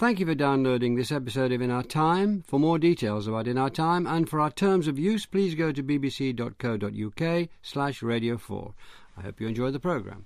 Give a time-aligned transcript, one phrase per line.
[0.00, 2.42] Thank you for downloading this episode of In Our Time.
[2.46, 5.72] For more details about In Our Time and for our terms of use, please go
[5.72, 8.74] to bbc.co.uk slash radio 4.
[9.18, 10.24] I hope you enjoy the programme.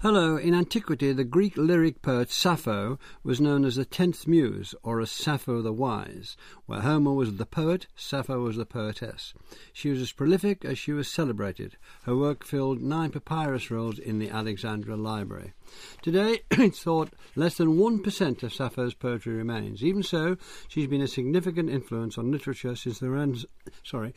[0.00, 0.36] Hello.
[0.36, 5.10] In antiquity, the Greek lyric poet Sappho was known as the tenth muse, or as
[5.10, 6.36] Sappho the Wise.
[6.66, 9.34] Where Homer was the poet, Sappho was the poetess.
[9.72, 11.76] She was as prolific as she was celebrated.
[12.04, 15.54] Her work filled nine papyrus rolls in the Alexandria Library.
[16.00, 19.82] Today, it's thought less than 1% of Sappho's poetry remains.
[19.82, 20.36] Even so,
[20.68, 23.42] she's been a significant influence on literature since the, ren-
[23.82, 24.14] sorry,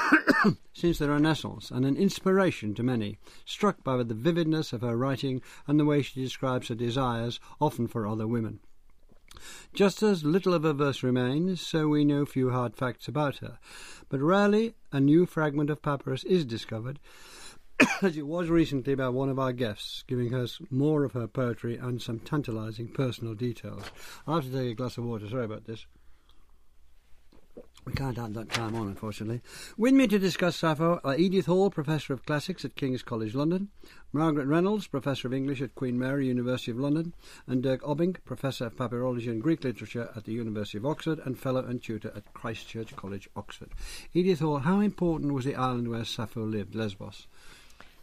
[0.74, 5.40] since the Renaissance and an inspiration to many, struck by the vividness of her writing
[5.66, 8.58] and the way she describes her desires, often for other women.
[9.72, 13.58] Just as little of her verse remains, so we know few hard facts about her.
[14.08, 16.98] But rarely a new fragment of papyrus is discovered,
[18.02, 21.76] as it was recently by one of our guests, giving us more of her poetry
[21.76, 23.84] and some tantalising personal details.
[24.26, 25.86] I'll have to take a glass of water, sorry about this.
[27.86, 29.42] We can't add that time on, unfortunately.
[29.78, 33.68] With me to discuss Sappho are Edith Hall, Professor of Classics at King's College London,
[34.12, 37.14] Margaret Reynolds, Professor of English at Queen Mary, University of London,
[37.46, 41.38] and Dirk Obbink, Professor of Papyrology and Greek Literature at the University of Oxford and
[41.38, 43.70] Fellow and Tutor at Christ Church College, Oxford.
[44.12, 47.28] Edith Hall, how important was the island where Sappho lived, Lesbos?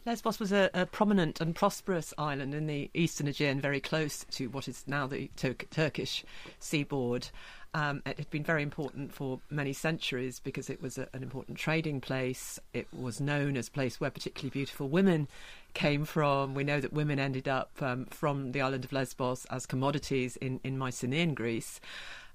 [0.06, 4.48] Lesbos was a, a, prominent and prosperous island in the eastern Aegean, very close to
[4.48, 6.26] what is now the Tur- Turkish
[6.60, 7.30] seaboard.
[7.76, 11.58] Um, it had been very important for many centuries because it was a, an important
[11.58, 12.60] trading place.
[12.74, 15.28] It was known as a place where particularly beautiful women
[15.74, 16.54] came from.
[16.54, 20.60] We know that women ended up um, from the island of Lesbos as commodities in,
[20.64, 21.80] in Mycenaean Greece.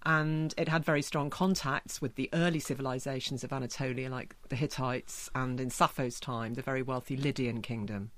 [0.05, 5.29] And it had very strong contacts with the early civilizations of Anatolia, like the Hittites,
[5.35, 8.11] and in Sappho's time, the very wealthy Lydian kingdom.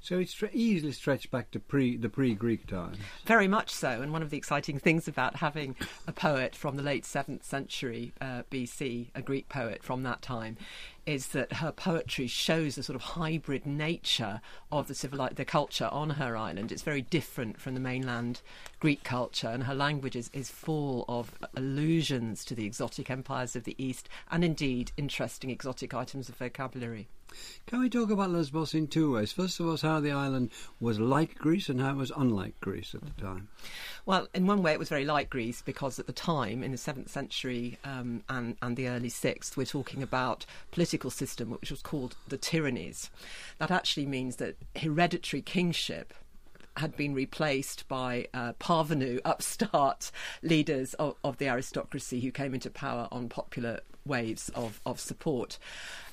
[0.00, 2.98] So it's easily stretched back to pre the pre-Greek times.
[3.26, 5.74] Very much so, and one of the exciting things about having
[6.06, 10.56] a poet from the late seventh century uh, BC, a Greek poet from that time,
[11.04, 15.88] is that her poetry shows a sort of hybrid nature of the civil the culture
[15.90, 16.70] on her island.
[16.70, 18.40] It's very different from the mainland
[18.78, 23.64] Greek culture, and her language is, is full of allusions to the exotic empires of
[23.64, 27.08] the East, and indeed interesting exotic items of vocabulary.
[27.66, 29.32] Can we talk about Lesbos in two ways?
[29.32, 30.50] First of all, how the island
[30.80, 33.48] was like Greece and how it was unlike Greece at the time.
[34.06, 36.78] Well, in one way, it was very like Greece because at the time, in the
[36.78, 41.82] seventh century um, and, and the early sixth, we're talking about political system which was
[41.82, 43.10] called the tyrannies.
[43.58, 46.14] That actually means that hereditary kingship
[46.78, 50.10] had been replaced by uh, parvenu, upstart
[50.42, 55.58] leaders of, of, the aristocracy who came into power on popular waves of, of support.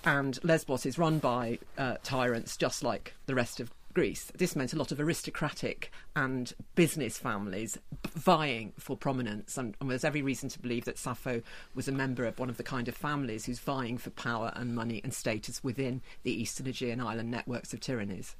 [0.03, 4.31] And Lesbos is run by uh, tyrants just like the rest of Greece.
[4.37, 7.79] This meant a lot of aristocratic and business families
[8.09, 11.41] vying for prominence, and, and, there's every reason to believe that Sappho
[11.73, 14.75] was a member of one of the kind of families who's vying for power and
[14.75, 18.35] money and status within the Eastern Aegean island networks of tyrannies.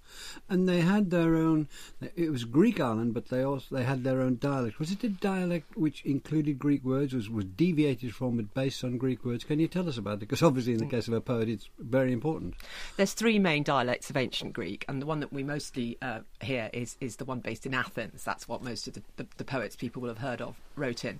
[0.49, 1.69] And they had their own.
[2.15, 4.79] It was Greek island, but they also they had their own dialect.
[4.79, 7.13] Was it a dialect which included Greek words?
[7.13, 9.45] Was was deviated from it based on Greek words?
[9.45, 10.19] Can you tell us about it?
[10.19, 10.91] Because obviously, in the mm.
[10.91, 12.55] case of a poet, it's very important.
[12.97, 16.69] There's three main dialects of ancient Greek, and the one that we mostly uh, hear
[16.73, 18.23] is is the one based in Athens.
[18.23, 21.19] That's what most of the, the, the poets people will have heard of wrote in.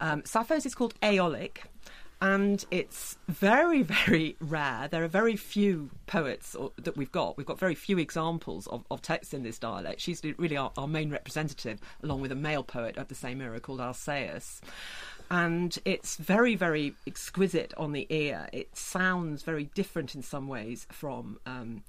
[0.00, 1.64] Um, Sappho's is called Aeolic,
[2.22, 4.86] and it's very, very rare.
[4.88, 7.36] There are very few poets or, that we've got.
[7.36, 10.00] We've got very few examples of, of texts in this dialect.
[10.00, 13.58] She's really our, our, main representative, along with a male poet of the same era
[13.58, 14.60] called Alcaeus.
[15.32, 18.48] And it's very, very exquisite on the ear.
[18.52, 21.82] It sounds very different in some ways from um,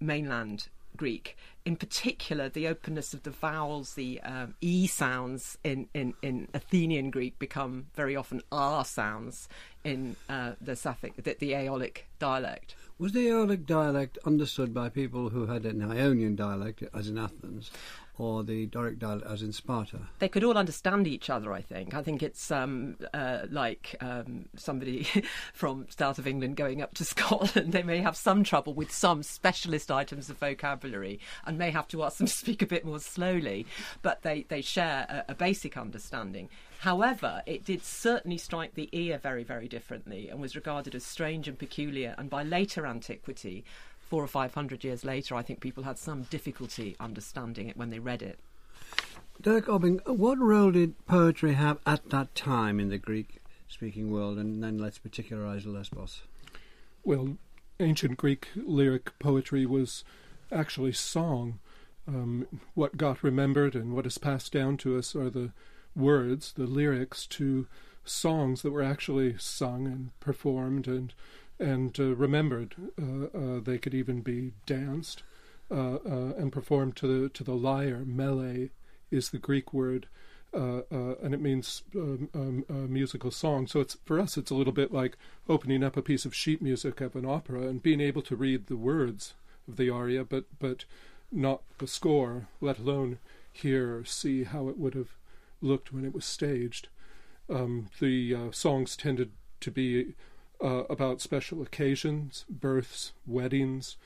[0.00, 1.36] mainland Greek.
[1.64, 7.10] In particular, the openness of the vowels, the um, e sounds in, in, in Athenian
[7.10, 9.48] Greek become very often r sounds
[9.84, 12.74] in uh, the Sapphic, the, the Aeolic dialect.
[12.98, 17.70] Was the Aeolic dialect understood by people who had an Ionian dialect, as in Athens,
[18.18, 19.98] or the Doric dialect as in Sparta?
[20.18, 21.94] They could all understand each other, I think.
[21.94, 25.06] I think it's um, uh, like um, somebody
[25.54, 27.72] from south of England going up to Scotland.
[27.72, 32.02] They may have some trouble with some specialist items of vocabulary and may have to
[32.02, 33.66] ask them to speak a bit more slowly,
[34.02, 36.48] but they, they share a, a basic understanding.
[36.80, 41.48] However, it did certainly strike the ear very, very differently and was regarded as strange
[41.48, 42.14] and peculiar.
[42.18, 43.64] And by later antiquity,
[44.08, 47.90] four or five hundred years later, I think people had some difficulty understanding it when
[47.90, 48.38] they read it.
[49.40, 54.38] Dirk Obbink, what role did poetry have at that time in the Greek speaking world?
[54.38, 56.22] And then let's particularize Lesbos.
[57.04, 57.36] Well,
[57.78, 60.04] ancient Greek lyric poetry was
[60.50, 61.58] actually song.
[62.08, 65.52] um, what got remembered and what is passed down to us are the
[65.94, 67.66] words, the lyrics to
[68.04, 71.12] songs that were actually sung and performed and
[71.58, 72.74] and uh, remembered.
[73.00, 75.22] Uh, uh, they could even be danced
[75.70, 78.04] uh, uh, and performed to the to the lyre.
[78.04, 78.68] Mele
[79.10, 80.06] is the Greek word.
[80.54, 80.82] Uh,
[81.22, 83.66] and it means um, um, musical song.
[83.66, 85.18] So it's for us, it's a little bit like
[85.50, 88.66] opening up a piece of sheet music of an opera and being able to read
[88.66, 89.34] the words
[89.68, 90.86] of the aria, but but
[91.30, 93.18] not the score, let alone
[93.52, 95.16] hear or see how it would have
[95.60, 96.88] looked when it was staged.
[97.50, 100.14] Um, the uh, songs tended to be
[100.62, 103.96] uh, about special occasions, births, weddings,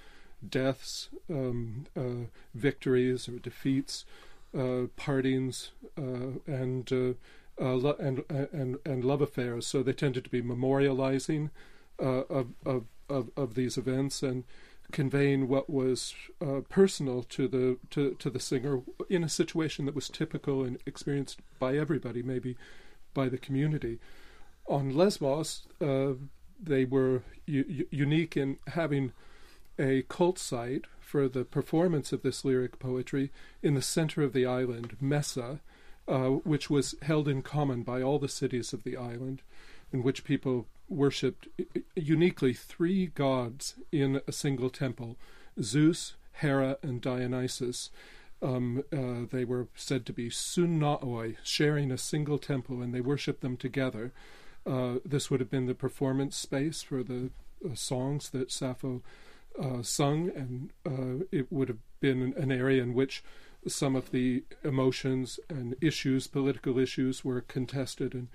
[0.48, 4.04] deaths, um, uh, victories or defeats,
[4.56, 7.12] uh, partings, uh, and, uh,
[7.58, 9.66] lo- and and and love affairs.
[9.66, 11.50] So they tended to be memorializing
[11.98, 14.44] of, of of of these events and
[14.92, 16.14] conveying what was
[16.68, 21.40] personal to the to, to the singer in a situation that was typical and experienced
[21.58, 22.56] by everybody, maybe
[23.14, 23.98] by the community.
[24.66, 26.14] On Lesbos, uh,
[26.62, 29.12] they were u- unique in having
[29.78, 33.30] a cult site for the performance of this lyric poetry
[33.62, 35.60] in the center of the island, Messa,
[36.06, 39.42] uh, which was held in common by all the cities of the island,
[39.92, 41.48] in which people worshipped
[41.94, 45.16] uniquely three gods in a single temple
[45.60, 47.90] Zeus, Hera, and Dionysus.
[48.42, 53.42] Um, uh, they were said to be sunnaoi, sharing a single temple, and they worshipped
[53.42, 54.12] them together.
[54.66, 57.30] Uh, this would have been the performance space for the
[57.64, 59.02] uh, songs that Sappho
[59.60, 63.22] uh, sung, and uh, it would have been an area in which
[63.66, 68.28] some of the emotions and issues, political issues, were contested and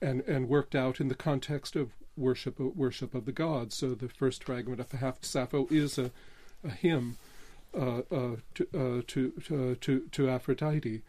[0.00, 3.76] and, and worked out in the context of worship worship of the gods.
[3.76, 6.10] So the first fragment of the Half Sappho is a,
[6.64, 7.18] a hymn
[7.74, 11.02] uh, uh, to, uh, to, uh, to to Aphrodite,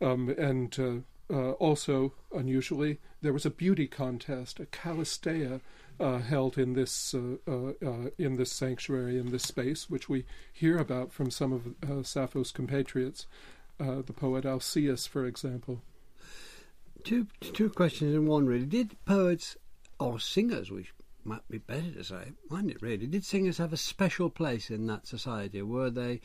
[0.00, 5.60] um, and uh, uh, also unusually there was a beauty contest, a Callisteia.
[6.00, 10.76] Uh, held in this uh, uh, in this sanctuary in this space, which we hear
[10.76, 13.28] about from some of Sappho's compatriots,
[13.78, 15.82] the poet Alcaeus, for example
[17.04, 18.66] two two questions in one really.
[18.66, 19.56] Did poets
[20.00, 20.92] or singers, which
[21.22, 24.86] might be better to say, mind it really, did singers have a special place in
[24.86, 25.62] that society?
[25.62, 26.20] Were they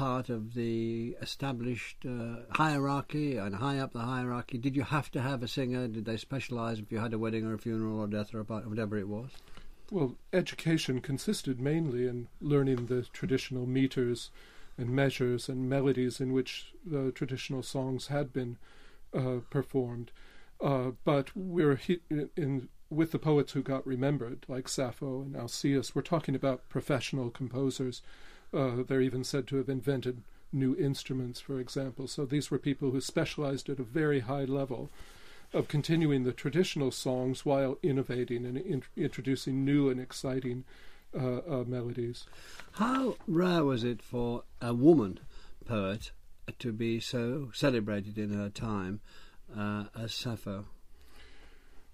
[0.00, 4.56] part of the established uh, hierarchy and high up the hierarchy?
[4.56, 5.88] Did you have to have a singer?
[5.88, 8.44] Did they specialise if you had a wedding or a funeral or death or a
[8.44, 9.28] whatever it was?
[9.90, 14.30] Well, education consisted mainly in learning the traditional meters
[14.78, 18.56] and measures and melodies in which the traditional songs had been
[19.12, 20.12] uh, performed.
[20.62, 22.00] Uh, but we're he-
[22.36, 25.94] in with the poets who got remembered, like Sappho and Alcaeus.
[25.94, 28.00] We're talking about professional composers.
[28.52, 32.08] Uh, they're even said to have invented new instruments, for example.
[32.08, 34.90] So these were people who specialized at a very high level
[35.52, 40.64] of continuing the traditional songs while innovating and in- introducing new and exciting
[41.14, 42.26] uh, uh, melodies.
[42.72, 45.20] How rare was it for a woman
[45.64, 46.12] poet
[46.58, 49.00] to be so celebrated in her time
[49.56, 50.66] uh, as Sappho?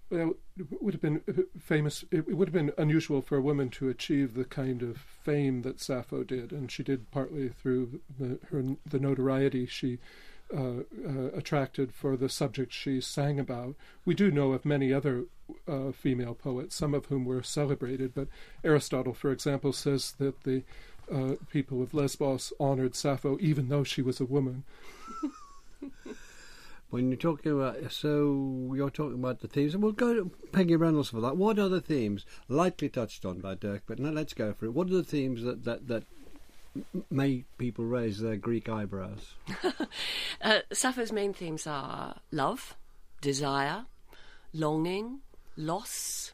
[0.08, 1.22] Well, it would have been
[1.58, 2.04] famous.
[2.12, 5.80] It would have been unusual for a woman to achieve the kind of fame that
[5.80, 9.98] Sappho did, and she did partly through the, her the notoriety she
[10.54, 13.74] uh, uh, attracted for the subject she sang about.
[14.04, 15.24] We do know of many other
[15.66, 18.28] uh, female poets, some of whom were celebrated, but
[18.62, 20.62] Aristotle, for example, says that the
[21.12, 24.62] uh, people of Lesbos honored Sappho even though she was a woman.
[26.90, 30.76] when you're talking about, so you're talking about the themes, and we'll go to Peggy
[30.76, 31.36] Reynolds for that.
[31.36, 32.24] What are the themes?
[32.48, 34.72] Lightly touched on by Dirk, but now let's go for it.
[34.72, 36.04] What are the themes that that that
[37.10, 39.34] make people raise their Greek eyebrows?
[40.42, 42.76] uh, Sappho's main themes are love,
[43.20, 43.86] desire,
[44.52, 45.20] longing,
[45.56, 46.32] loss.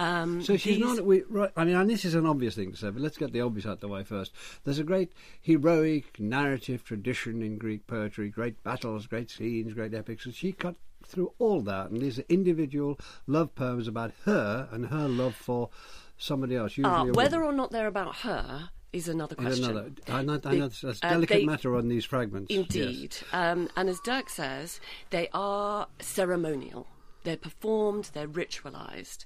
[0.00, 0.96] Um, so she's these...
[0.96, 1.04] not.
[1.04, 3.32] We, right, I mean, and this is an obvious thing to say, but let's get
[3.32, 4.32] the obvious out of the way first.
[4.64, 10.24] There's a great heroic narrative tradition in Greek poetry, great battles, great scenes, great epics,
[10.24, 11.90] and she cut through all that.
[11.90, 15.68] And these are individual love poems about her and her love for
[16.16, 16.78] somebody else.
[16.82, 19.64] Uh, whether or not they're about her is another question.
[19.64, 22.54] Another, I know, I know that's a uh, delicate they, matter on these fragments.
[22.54, 23.16] Indeed.
[23.20, 23.24] Yes.
[23.32, 24.80] Um, and as Dirk says,
[25.10, 26.86] they are ceremonial.
[27.24, 29.24] They're performed, they're ritualized.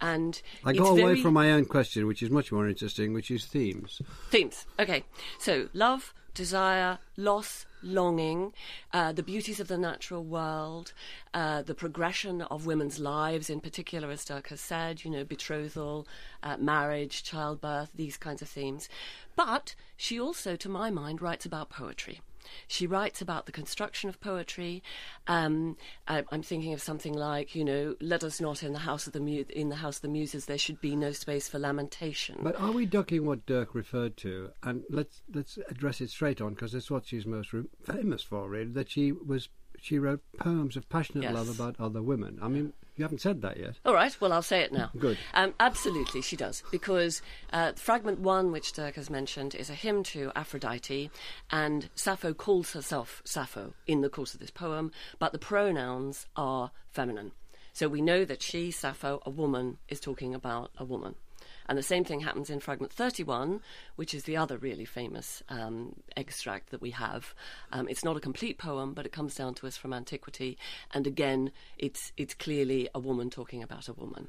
[0.00, 3.12] And I it's got away very- from my own question, which is much more interesting,
[3.12, 4.00] which is themes.
[4.30, 4.66] Themes.
[4.78, 5.04] Okay.
[5.38, 8.52] So love, desire, loss, longing,
[8.92, 10.92] uh, the beauties of the natural world,
[11.34, 16.08] uh, the progression of women's lives, in particular, as Dirk has said, you know, betrothal,
[16.42, 18.88] uh, marriage, childbirth, these kinds of themes.
[19.36, 22.20] But she also, to my mind, writes about poetry.
[22.68, 24.82] She writes about the construction of poetry.
[25.26, 25.76] Um,
[26.08, 29.12] I, I'm thinking of something like, you know, "Let us not in the house of
[29.12, 30.46] the mu- in the house of the muses.
[30.46, 34.50] There should be no space for lamentation." But are we ducking what Dirk referred to?
[34.62, 38.48] And let's let's address it straight on because it's what she's most re- famous for,
[38.48, 38.70] really.
[38.72, 39.48] That she was
[39.80, 41.34] she wrote poems of passionate Yes.
[41.34, 42.38] love about other women.
[42.40, 43.74] I mean, you haven't said that yet.
[43.84, 44.90] All right, well, I'll say it now.
[44.98, 45.18] Good.
[45.34, 46.62] Um, absolutely, she does.
[46.70, 47.22] Because
[47.52, 51.10] uh, fragment one, which Dirk has mentioned, is a hymn to Aphrodite,
[51.50, 56.70] and Sappho calls herself Sappho in the course of this poem, but the pronouns are
[56.90, 57.32] feminine.
[57.72, 61.16] So we know that she, Sappho, a woman, is talking about a woman.
[61.66, 63.60] And the same thing happens in fragment 31,
[63.96, 67.34] which is the other really famous um, extract that we have.
[67.72, 70.58] Um, it's not a complete poem, but it comes down to us from antiquity.
[70.92, 74.28] And again, it's, it's clearly a woman talking about a woman.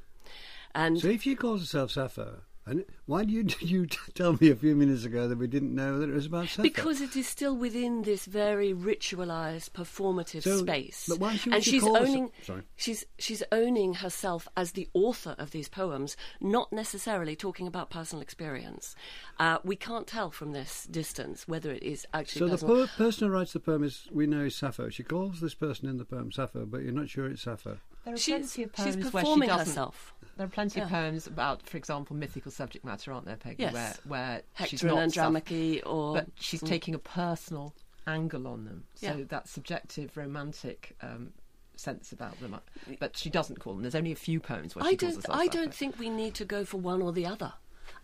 [0.74, 4.56] And So if she calls herself Sappho, and why did you, you tell me a
[4.56, 6.62] few minutes ago that we didn't know that it was about Sappho?
[6.62, 11.62] because it is still within this very ritualized, performative So- space, but why should and
[11.64, 12.62] she she's owning Sorry.
[12.76, 18.22] she's she's owning herself as the author of these poems, not necessarily talking about personal
[18.22, 18.94] experience.
[19.38, 23.28] Uh, we can't tell from this distance whether it is actually So the po- person
[23.28, 24.88] who writes the poem is we know is Sappho.
[24.88, 27.78] She calls this person in the poem Sappho, but you're not sure it's Sappho.
[28.06, 30.14] There are She's, plenty of she's poems where she herself.
[30.36, 33.64] There are plenty of poems about, for example, mythical subject matter, aren't there, Peggy?
[33.64, 33.74] Yes.
[33.74, 37.74] Where, where she's Hector not and self- Andromache, or but she's taking a personal
[38.06, 38.84] angle on them.
[38.94, 39.24] So Yeah.
[39.26, 41.32] that subjective, romantic um,
[41.74, 42.56] sense about them.
[43.00, 43.82] But she doesn't call them.
[43.82, 45.36] There's only a few poems where she I calls don't.
[45.36, 47.54] I don't think we need to go for one or the other.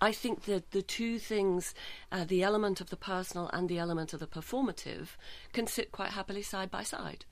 [0.00, 1.74] I think that the two things,
[2.10, 5.10] uh, the element of the personal and the element of the performative,
[5.52, 7.24] can sit quite happily side by side.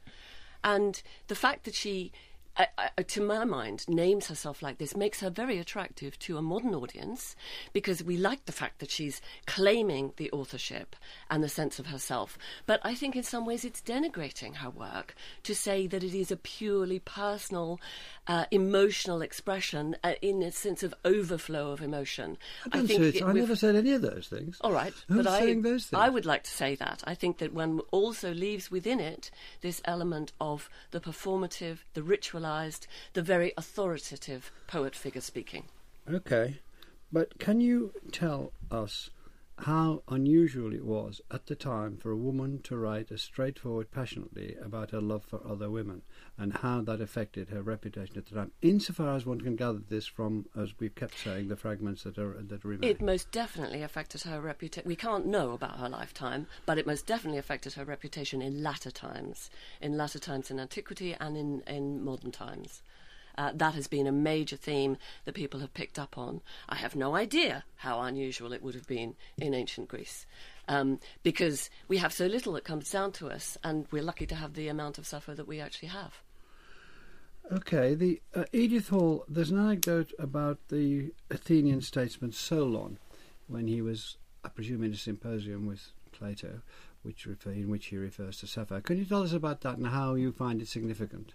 [0.63, 2.13] And the fact that she,
[2.79, 6.43] uh, uh, to my mind, names herself like this makes her very attractive to a
[6.43, 7.37] modern audience
[7.73, 10.97] because we like the fact that she's claiming the authorship
[11.31, 12.39] and the sense of herself.
[12.67, 15.15] But I think in some ways it's denigrating her work
[15.45, 17.81] to say that it is a purely personal,
[18.31, 22.29] uh, emotional expression uh, in a sense of overflow of emotion.
[22.67, 24.57] I, don't say it- I we've- never said any of those things.
[24.61, 26.01] all right, Who's but I, saying those things?
[26.01, 27.03] I would like to say that.
[27.13, 29.31] I think that one also leaves within it
[29.63, 35.65] this element of the performative, the ritualized, the very authoritative poet figure speaking.
[36.09, 36.61] Okay,
[37.13, 39.11] but can you tell us
[39.61, 44.57] how unusual it was at the time for a woman to write as straightforward, passionately
[44.63, 46.03] about her love for other women,
[46.39, 48.53] and how that affected her reputation at the time?
[48.63, 52.37] Insofar as one can gather this from, as we've kept saying, the fragments that are
[52.41, 52.89] that remain.
[52.89, 54.89] It most definitely affected her reputation.
[54.89, 58.91] We can't know about her lifetime, but it most definitely affected her reputation in latter
[58.91, 59.51] times,
[59.81, 62.83] in latter times in antiquity and in, in modern times.
[63.37, 66.41] Uh, that has been a major theme that people have picked up on.
[66.69, 70.27] I have no idea how unusual it would have been in ancient Greece.
[70.69, 74.35] Um, because we have so little that comes down to us, and we're lucky to
[74.35, 76.21] have the amount of Sappho that we actually have.
[77.51, 79.25] Okay, the uh, Edith Hall.
[79.29, 82.99] There's an anecdote about the Athenian statesman Solon,
[83.49, 86.61] when he was, I presume, in a symposium with Plato,
[87.03, 88.81] which refer, in which he refers to Sappho.
[88.81, 91.33] Can you tell us about that and how you find it significant?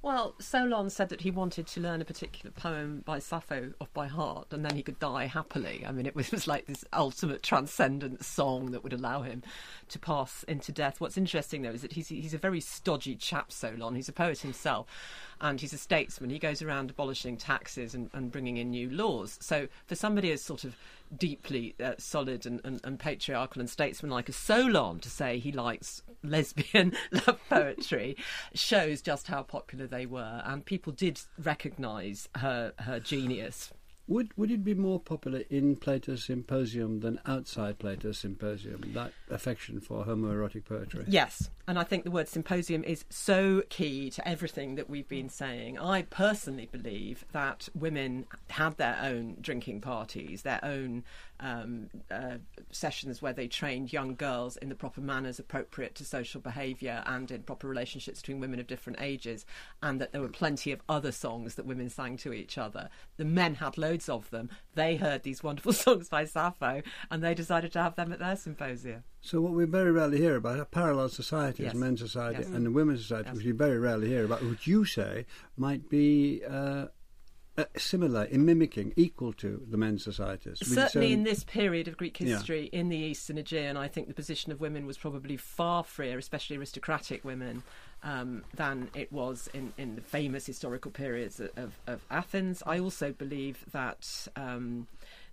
[0.00, 4.08] Well, Solon said that he wanted to learn a particular poem by Sappho off by
[4.08, 5.84] heart, and then he could die happily.
[5.86, 9.42] I mean, it was, it was like this ultimate transcendent song that would allow him
[9.90, 11.00] to pass into death.
[11.00, 13.94] What's interesting, though, is that he's he's a very stodgy chap, Solon.
[13.94, 14.86] He's a poet himself,
[15.40, 16.30] and he's a statesman.
[16.30, 19.38] He goes around abolishing taxes and, and bringing in new laws.
[19.40, 20.74] So, for somebody as sort of
[21.16, 26.02] deeply uh, solid and, and, and patriarchal and statesmanlike as Solon to say he likes
[26.22, 28.16] lesbian love poetry
[28.54, 33.70] shows just how popular they were, and people did recognise her her genius.
[34.08, 38.92] Would would it be more popular in Plato's Symposium than outside Plato's Symposium?
[38.94, 41.04] That affection for homoerotic poetry.
[41.06, 45.28] Yes, and I think the word symposium is so key to everything that we've been
[45.28, 45.78] saying.
[45.78, 51.04] I personally believe that women had their own drinking parties, their own
[51.38, 52.38] um, uh,
[52.70, 57.30] sessions where they trained young girls in the proper manners appropriate to social behaviour and
[57.30, 59.46] in proper relationships between women of different ages,
[59.82, 62.88] and that there were plenty of other songs that women sang to each other.
[63.16, 64.48] The men had loads loads of them.
[64.74, 68.36] They heard these wonderful songs by Sappho, and they decided to have them at their
[68.36, 69.02] symposia.
[69.20, 71.74] So what we very rarely hear about are parallel societies, Yes.
[71.74, 72.48] men's society Yes.
[72.48, 73.36] and the women's society, Yes.
[73.36, 76.86] which you very rarely hear about, which you say might be uh,
[77.58, 80.58] uh, similar in mimicking, equal to the men's societies.
[80.62, 82.28] Certainly, own- in this period of Greek Yeah.
[82.36, 86.16] history in the Eastern Aegean, I think the position of women was probably far freer,
[86.16, 87.62] especially aristocratic women,
[88.02, 92.62] um, than it was in, in the famous historical periods of, of, Athens.
[92.66, 94.28] I also believe that.
[94.36, 94.86] Um,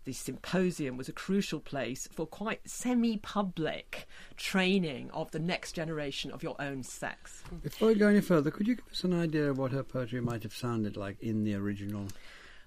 [0.06, 4.08] the symposium was a crucial place for quite semi public
[4.38, 7.44] training of the next generation of your own sex.
[7.62, 10.22] Before we go any further, could you give us an idea of what her poetry
[10.22, 12.08] might have sounded like in the original?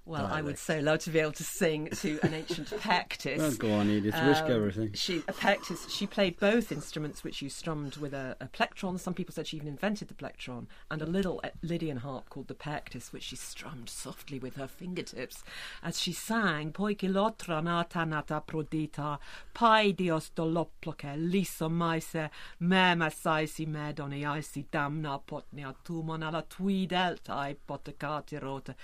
[0.05, 0.59] Well, I would Dialect.
[0.59, 3.39] so love to be able to sing to an ancient pektis.
[3.39, 4.93] Well, go on, Edith, risk Um, everything.
[4.95, 5.89] She a pektis.
[5.91, 8.99] She played both instruments, which you strummed with a, a plectron.
[8.99, 12.49] Some people said she even invented the plectron, and a little uh, Lydian harp called
[12.49, 15.45] the pektis, which she strummed softly with her fingertips
[15.85, 16.73] as she sang.
[16.73, 19.19] Poikilotra nata nata prodita,
[19.55, 22.29] pai dios doloploke, liso maise,
[22.61, 28.75] mema saisi medoni, aisi damna potnia tumon ala tui delta, ipotecati rote,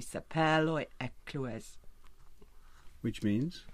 [0.00, 1.76] sepeloi eclues.
[3.00, 3.64] Which means?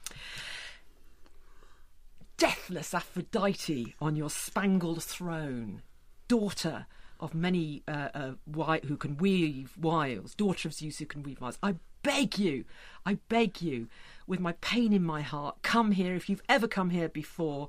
[2.38, 5.82] deathless Aphrodite on your spangled throne,
[6.28, 6.86] daughter
[7.20, 11.40] of many uh, uh, wi- who can weave wiles, daughter of Zeus who can weave
[11.40, 11.58] wiles.
[11.62, 11.74] I
[12.04, 12.64] beg you,
[13.04, 13.88] I beg you,
[14.28, 17.68] with my pain in my heart, come here if you've ever come here before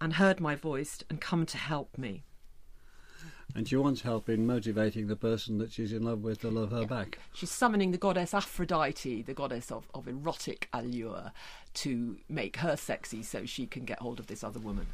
[0.00, 2.24] and heard my voice and come to help me.
[3.54, 6.70] And she wants help in motivating the person that she's in love with to love
[6.70, 7.18] her back.
[7.32, 11.32] She's summoning the goddess Aphrodite, the goddess of, of erotic allure,
[11.74, 14.86] to make her sexy so she can get hold of this other woman.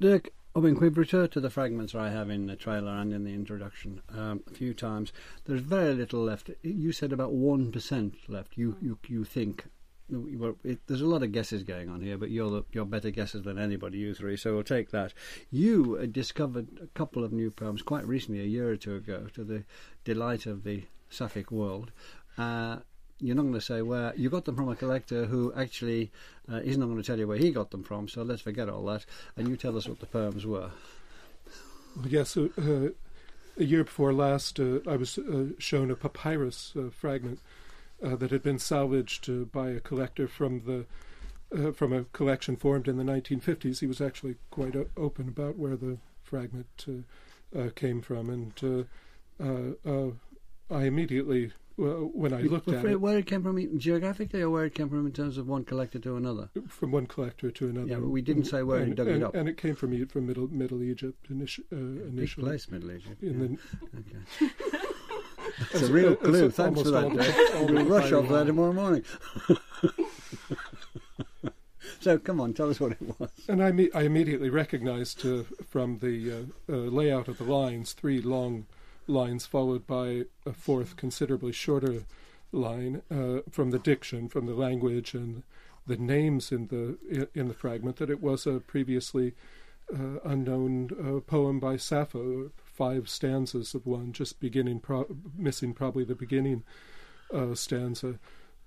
[0.00, 3.24] Dirk, I mean, we've referred to the fragments I have in the trailer and in
[3.24, 5.12] the introduction um, a few times.
[5.44, 6.50] There's very little left.
[6.62, 9.66] You said about 1% left, you, you, you think.
[10.12, 13.10] Well, it, there's a lot of guesses going on here, but you're the, you're better
[13.10, 14.36] guessers than anybody, you three.
[14.36, 15.14] So we'll take that.
[15.50, 19.28] You uh, discovered a couple of new poems quite recently, a year or two ago,
[19.34, 19.64] to the
[20.04, 21.92] delight of the Sapphic world.
[22.36, 22.78] Uh,
[23.20, 26.10] you're not going to say where you got them from a collector who actually
[26.52, 28.06] uh, isn't going to tell you where he got them from.
[28.06, 30.72] So let's forget all that, and you tell us what the poems were.
[31.96, 32.88] Well, yes, uh, uh,
[33.58, 35.18] a year before last, uh, I was
[35.58, 37.40] shown a papyrus fragment
[38.02, 40.86] uh, that had been salvaged uh, by a collector from the
[41.56, 43.80] uh, from a collection formed in the 1950s.
[43.80, 48.86] He was actually quite o- open about where the fragment uh, uh, came from, and
[49.40, 50.10] uh, uh, uh,
[50.70, 54.48] I immediately, well, when I looked Well, at it, where it came from geographically, or
[54.48, 56.48] where it came from in terms of one collector to another.
[56.68, 57.86] from one collector to another.
[57.86, 59.34] Yeah, but we didn't say where he and, dug it up.
[59.34, 62.46] and it came from from Middle Middle Egypt initi- uh, Big initially.
[62.46, 63.22] place, Middle Egypt.
[63.22, 63.90] In yeah.
[63.92, 64.54] the Okay.
[65.72, 66.50] That's a real It's clue.
[66.50, 67.16] Thanks for that.
[67.16, 67.70] Dave.
[67.70, 69.04] We'll rush off that tomorrow morning.
[72.00, 73.30] so come on, tell us what it was.
[73.48, 77.92] And I, me- I immediately recognized uh, from the uh, uh, layout of the lines
[77.92, 78.66] three long
[79.06, 82.04] lines followed by a fourth considerably shorter
[82.52, 85.42] line uh, from the diction, from the language and
[85.86, 89.34] the names in the in the fragment that it was a previously
[89.92, 96.04] uh, unknown uh, poem by Sappho, five stanzas of one, just beginning, pro- missing probably
[96.04, 96.62] the beginning
[97.32, 98.18] uh, stanza,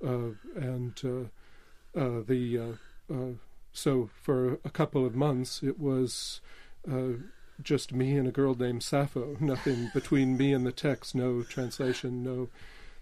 [0.06, 3.34] uh, and uh, uh, the uh, uh,
[3.72, 6.41] so for a couple of months it was
[6.89, 7.13] uh,
[7.62, 9.38] just me and a girl named Sappho.
[9.39, 11.15] Nothing between me and the text.
[11.15, 12.24] No translation.
[12.24, 12.50] No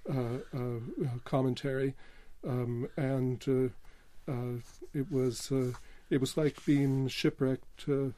[0.09, 1.93] uh, uh, commentary.
[2.45, 4.57] Um, and uh, uh,
[4.93, 5.71] it was uh,
[6.09, 8.09] it was like being shipwrecked uh,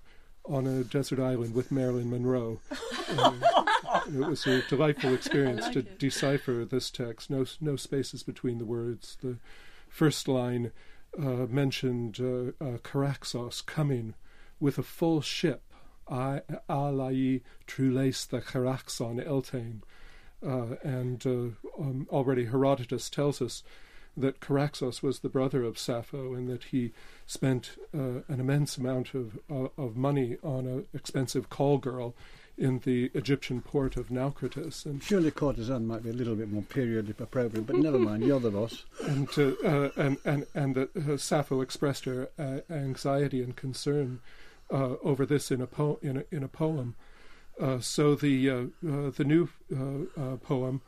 [0.48, 2.60] on a desert island with Marilyn Monroe.
[4.08, 5.98] It was a delightful experience like to it.
[5.98, 7.30] decipher this text.
[7.30, 9.18] No no spaces between the words.
[9.22, 9.38] The
[9.90, 10.72] first line
[11.18, 14.14] uh, mentioned uh, uh, Charaxos coming
[14.60, 15.64] with a full ship.
[16.08, 19.82] I alai truleis the Caraxon eltain.
[20.46, 23.64] Uh, and uh, um, already Herodotus tells us
[24.18, 26.92] that Charaxos was the brother of Sappho and that he
[27.26, 32.16] spent uh, an immense amount of, uh, of money on an expensive call girl
[32.58, 34.86] in the Egyptian port of Naucratis.
[34.86, 38.24] And Surely courtesan might be a little bit more period appropriate, but never mind.
[38.24, 38.86] You're the boss.
[39.06, 44.22] and uh, uh, and and and that uh, Sappho expressed her uh, anxiety and concern
[44.72, 46.96] uh, over this in a po- in a, in a poem.
[47.60, 48.54] Uh, so the uh,
[48.88, 49.50] uh, the new
[50.44, 50.82] poem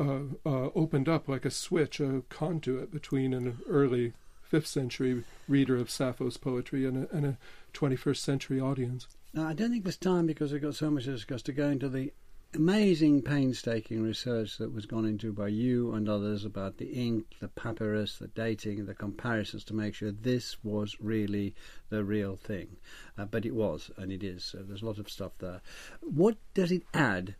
[0.00, 5.76] uh, uh, opened up like a switch, a conduit between an early fifth century reader
[5.76, 7.38] of Sappho's poetry and a, and a
[7.74, 9.06] 21st century audience.
[9.32, 11.68] Now, I don't think there's time because we've got so much to discuss to go
[11.68, 12.12] into the
[12.54, 17.48] amazing, painstaking research that was gone into by you and others about the ink, the
[17.48, 21.54] papyrus, the dating, the comparisons to make sure this was really
[21.90, 22.76] the real thing.
[23.16, 24.44] Uh, but it was, and it is.
[24.44, 25.60] So there's a lot of stuff there.
[26.00, 27.36] What does it add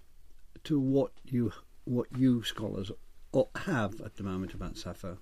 [0.65, 1.53] to what you
[1.85, 2.91] what you scholars
[3.57, 5.19] have at the moment about Sappho?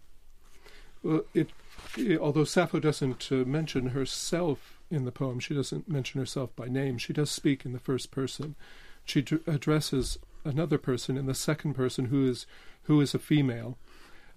[1.03, 1.51] Well, it,
[1.97, 6.67] it although Sappho doesn't uh, mention herself in the poem, she doesn't mention herself by
[6.67, 6.99] name.
[6.99, 8.57] She does speak in the first person.
[9.05, 12.47] She d- addresses another person in the second person who is
[12.85, 13.77] who is a female,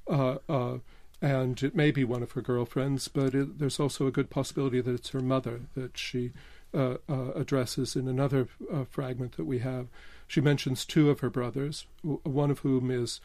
[0.10, 0.78] uh, uh,
[1.22, 4.82] and it may be one of her girlfriends, but it, there's also a good possibility
[4.82, 6.32] that it's her mother that she
[6.74, 9.88] uh, uh addresses in another uh, fragment that we have.
[10.32, 13.20] She mentions two of her brothers, one of whom is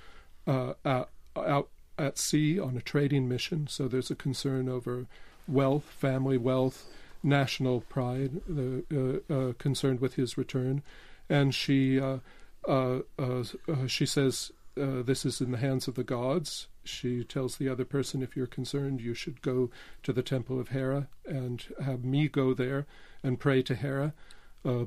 [0.45, 5.07] uh, out, out at sea on a trading mission, so there's a concern over
[5.47, 6.85] wealth, family wealth,
[7.23, 10.83] national pride, uh, uh, concerned with his return,
[11.29, 12.19] and she uh,
[12.67, 13.45] uh, uh,
[13.87, 16.67] she says this is in the hands of the gods.
[16.83, 19.71] She tells the other person, if you're concerned, you should go
[20.03, 22.85] to the temple of Hera and have me go there
[23.23, 24.13] and pray to Hera,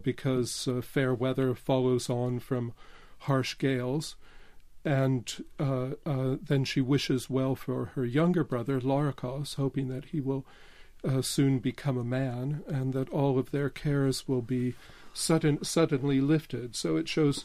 [0.04, 2.74] because fair weather follows on from
[3.20, 4.16] harsh gales
[4.86, 10.22] and uh, uh, then she wishes well for her younger brother, Larichos, hoping that he
[10.22, 10.46] will
[11.04, 14.76] uh, soon become a man and that all of their cares will be
[15.14, 16.76] sudden, suddenly lifted.
[16.76, 17.44] So it shows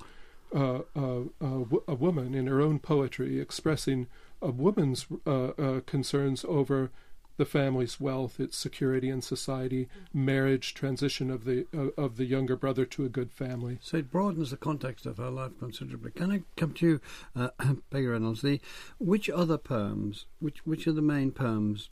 [0.54, 4.06] uh, uh, a woman in her own poetry expressing
[4.40, 6.90] a woman's uh, concerns over
[7.36, 12.56] the family's wealth, its security in society, marriage, transition of the uh, of the younger
[12.56, 13.78] brother to a good family.
[13.82, 16.12] So it broadens the context of her life considerably.
[16.12, 17.00] Can I come to you,
[17.34, 17.48] uh,
[17.90, 18.42] Peggy Reynolds?
[18.42, 18.60] The
[18.98, 21.90] which other poems, which which are the main poems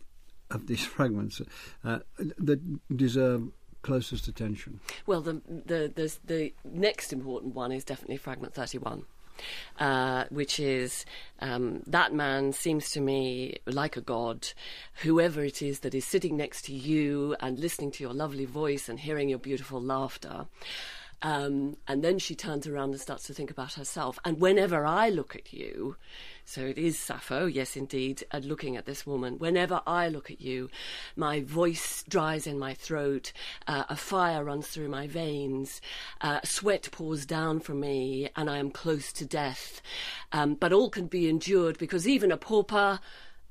[0.51, 1.41] of these fragments
[1.85, 3.49] uh, that deserve
[3.83, 4.81] closest attention?
[5.07, 9.05] Well, the the the the next important one is definitely fragment thirty one
[9.79, 11.05] uh, which is
[11.41, 14.49] um, that man seems to me like a god.
[15.03, 18.89] Whoever it is that is sitting next to you and listening to your lovely voice
[18.89, 20.47] and hearing your beautiful laughter.
[21.23, 24.19] Um, and then she turns around and starts to think about herself.
[24.25, 25.97] And whenever I look at you,
[26.45, 29.39] so it is Sappho, yes, indeed, at looking at this woman.
[29.39, 30.71] Whenever I look at you,
[31.17, 33.33] my voice dries in my throat,
[33.67, 35.81] uh, a fire runs through my veins,
[36.21, 39.81] uh, sweat pours down from me, and I am close to death.
[40.33, 43.01] Um, but all can be endured because even a pauper,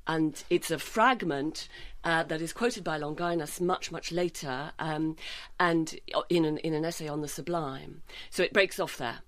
[0.06, 1.68] and it's a fragment
[2.04, 5.16] uh, that is quoted by Longinus much, much later, um,
[5.60, 5.96] and
[6.30, 8.02] in an, in an essay on the sublime.
[8.30, 9.20] So it breaks off there.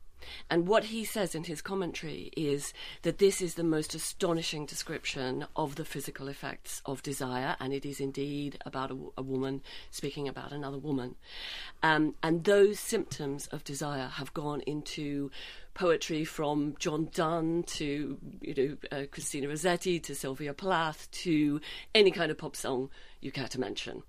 [0.50, 5.46] And what he says in his commentary is that this is the most astonishing description
[5.56, 10.28] of the physical effects of desire, and it is indeed about a, a woman speaking
[10.28, 11.16] about another woman.
[11.82, 15.32] Um, and those symptoms of desire have gone into
[15.74, 21.60] poetry from John Donne to you know uh, Christina Rossetti to Sylvia Plath to
[21.96, 22.90] any kind of pop song
[23.22, 24.04] you care to mention.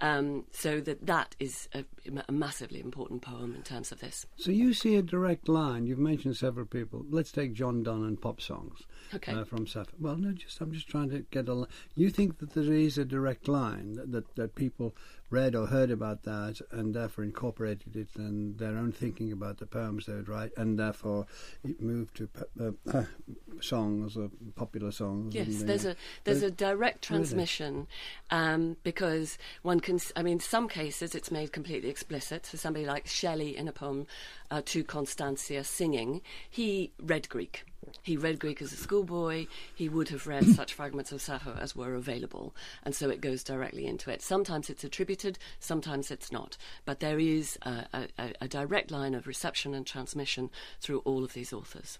[0.00, 1.84] Um, so that that is a,
[2.28, 4.26] a, massively important poem in terms of this.
[4.36, 5.86] So you see a direct line.
[5.86, 7.04] You've mentioned several people.
[7.10, 8.82] Let's take John Donne and pop songs.
[9.12, 9.32] Okay.
[9.32, 9.90] Uh, from Sappho.
[9.98, 11.66] Well, no, just I'm just trying to get a.
[11.96, 14.94] You think that there is a direct line that, that, that people
[15.30, 19.66] read or heard about that and therefore incorporated it in their own thinking about the
[19.66, 21.26] poems they would write, and therefore
[21.64, 22.28] it moved to
[22.60, 23.04] uh, uh,
[23.60, 25.34] songs or popular songs.
[25.34, 27.86] Yes, there's a there's a direct transmission
[28.30, 30.00] um, because one can.
[30.16, 32.46] I mean, some cases it's made completely explicit.
[32.46, 34.06] So somebody like Shelley in a poem
[34.50, 37.64] uh, to Constantia singing, he read Greek.
[38.02, 39.46] He read Greek as a schoolboy.
[39.74, 43.42] He would have read such fragments of Sappho as were available, and so it goes
[43.44, 44.22] directly into it.
[44.22, 49.26] Sometimes it's attributed, sometimes it's not, but there is a, a, a direct line of
[49.26, 51.98] reception and transmission through all of these authors.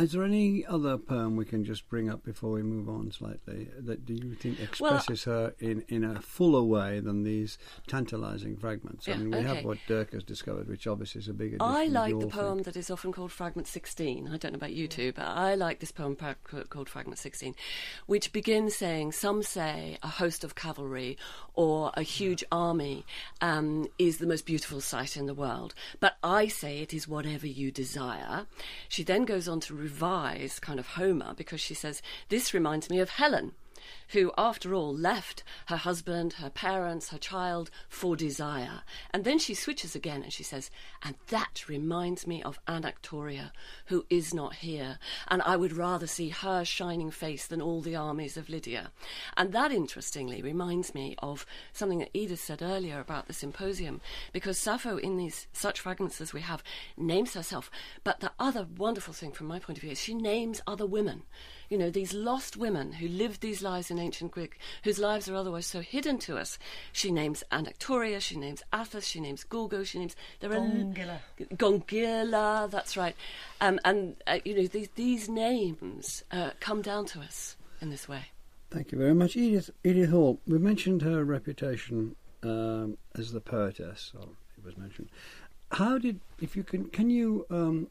[0.00, 3.68] Is there any other poem we can just bring up before we move on slightly
[3.80, 8.56] that do you think expresses well, her in, in a fuller way than these tantalising
[8.56, 9.06] fragments?
[9.06, 9.56] Yeah, I mean, we okay.
[9.56, 11.56] have what Dirk has discovered, which obviously is a big.
[11.60, 14.28] I like the poem that is often called Fragment 16.
[14.28, 17.54] I don't know about you two, but I like this poem called Fragment 16,
[18.06, 21.18] which begins saying, Some say a host of cavalry
[21.54, 23.04] or a huge army
[23.42, 27.46] um, is the most beautiful sight in the world, but I say it is whatever
[27.46, 28.46] you desire.
[28.88, 33.00] She then goes on to revise kind of Homer because she says, This reminds me
[33.00, 33.52] of Helen.
[34.08, 38.82] Who, after all, left her husband, her parents, her child for desire.
[39.12, 40.70] And then she switches again and she says,
[41.02, 43.52] And that reminds me of Anactoria,
[43.86, 47.96] who is not here, and I would rather see her shining face than all the
[47.96, 48.90] armies of Lydia.
[49.36, 54.00] And that, interestingly, reminds me of something that Edith said earlier about the symposium,
[54.32, 56.62] because Sappho, in these such fragments as we have,
[56.96, 57.70] names herself.
[58.04, 61.22] But the other wonderful thing from my point of view is she names other women
[61.70, 65.36] you know, these lost women who lived these lives in ancient Greek, whose lives are
[65.36, 66.58] otherwise so hidden to us.
[66.92, 71.18] She names Anactoria, she names Atthis, she names Gorgo, she names there are Gongila.
[71.54, 73.14] Gongila, that's right.
[73.60, 78.08] Um, and uh, you know, these these names uh, come down to us in this
[78.08, 78.26] way.
[78.70, 79.70] Thank you very much, Edith.
[79.84, 80.40] Edith Hall.
[80.46, 84.12] We mentioned her reputation um, as the poetess.
[84.16, 85.08] Or it was mentioned.
[85.72, 87.88] How did, if you can, can you um,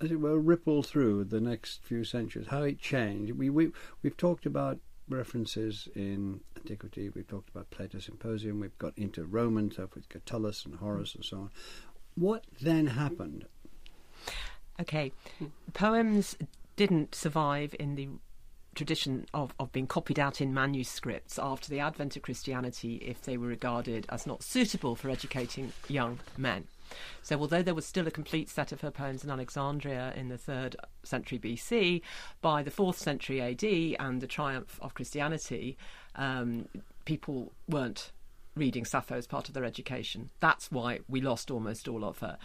[0.00, 3.32] as it were, ripple through the next few centuries, how it changed.
[3.32, 8.96] We, we, we've talked about references in antiquity, we've talked about Plato's Symposium, we've got
[8.96, 11.50] into Roman stuff with Catullus and Horace and so on.
[12.14, 13.46] What then happened?
[14.80, 15.12] Okay,
[15.72, 16.36] poems
[16.76, 18.08] didn't survive in the
[18.74, 23.36] tradition of, of being copied out in manuscripts after the advent of Christianity if they
[23.36, 26.68] were regarded as not suitable for educating young men.
[27.22, 30.38] So, although there was still a complete set of her poems in Alexandria in the
[30.38, 32.02] third century BC,
[32.40, 33.64] by the fourth century AD
[33.98, 35.76] and the triumph of Christianity,
[36.16, 36.68] um,
[37.04, 38.12] people weren't
[38.54, 40.30] reading Sappho as part of their education.
[40.40, 42.38] That's why we lost almost all of her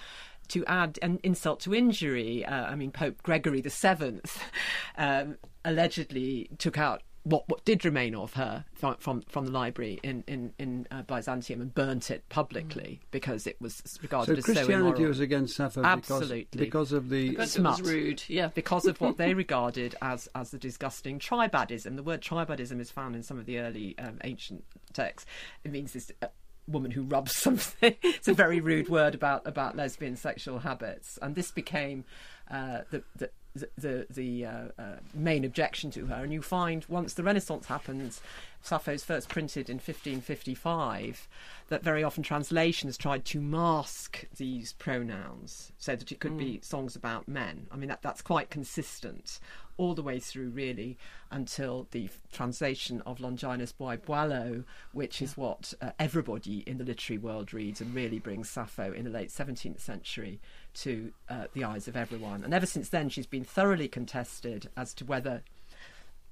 [0.49, 4.43] to add an insult to injury, uh, I mean, Pope Gregory the Seventh
[4.97, 9.99] um, allegedly took out what what did remain of her from from, from the library
[10.03, 13.07] in in in uh, Byzantium and burnt it publicly mm.
[13.11, 15.07] because it was regarded so as Christianity so immoral.
[15.07, 16.47] was against Sappho Absolutely.
[16.51, 17.79] because, because of the because smut.
[17.79, 21.95] it was rude, yeah, because of what they regarded as as the disgusting tribadism.
[21.95, 25.29] The word tribadism is found in some of the early um, ancient texts.
[25.63, 26.11] It means this.
[26.21, 26.27] Uh,
[26.65, 31.35] woman who rubs something it's a very rude word about about lesbian sexual habits and
[31.35, 32.05] this became
[32.49, 36.23] uh, the, the the the, uh, uh, main objection to her.
[36.23, 38.21] And you find once the Renaissance happens,
[38.61, 41.27] Sappho's first printed in 1555,
[41.67, 46.39] that very often translations tried to mask these pronouns so that it could mm.
[46.39, 47.67] be songs about men.
[47.71, 49.39] I mean, that, that's quite consistent
[49.77, 50.97] all the way through, really,
[51.31, 57.17] until the translation of Longinus by Boileau, which is what uh, everybody in the literary
[57.17, 60.39] world reads and really brings Sappho in the late 17th century
[60.75, 62.43] to uh, the eyes of everyone.
[62.43, 65.43] And ever since then, she's been thoroughly contested as to whether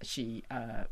[0.01, 0.85] she uh,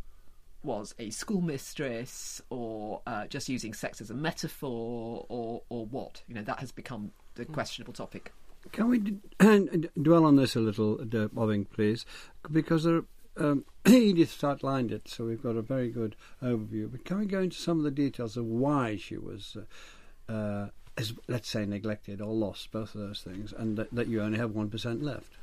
[0.63, 6.21] was a schoolmistress or uh, just using sex as a metaphor or, or what.
[6.27, 7.53] You know, that has become the hmm.
[7.53, 8.31] questionable topic.
[8.71, 9.17] Can we d-
[10.01, 12.05] dwell on this a little, uh, Bobbing, please?
[12.51, 13.03] Because there,
[13.37, 16.91] um, Edith outlined it, so we've got a very good overview.
[16.91, 20.69] But can we go into some of the details of why she was uh, uh
[20.99, 24.37] as let's say neglected or lost, both of those things, and that, that you only
[24.37, 25.33] have one percent left.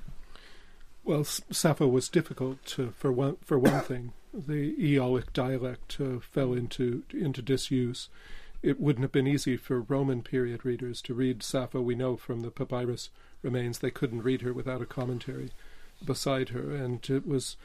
[1.02, 4.12] Well, Sappho was difficult to, for one for one thing.
[4.34, 8.08] The Aeolic dialect uh, fell into into disuse.
[8.62, 11.80] It wouldn't have been easy for Roman period readers to read Sappho.
[11.80, 13.10] We know from the papyrus
[13.42, 15.50] remains they couldn't read her without a commentary
[16.04, 17.56] beside her, and it was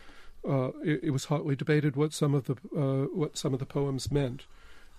[0.47, 3.65] uh, it, it, was hotly debated what some of the uh, what some of the
[3.65, 4.45] poems meant.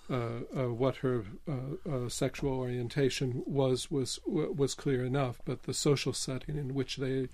[0.09, 6.11] Uh, uh, what her uh, sexual orientation was was was clear enough, but the social
[6.11, 7.29] setting in which they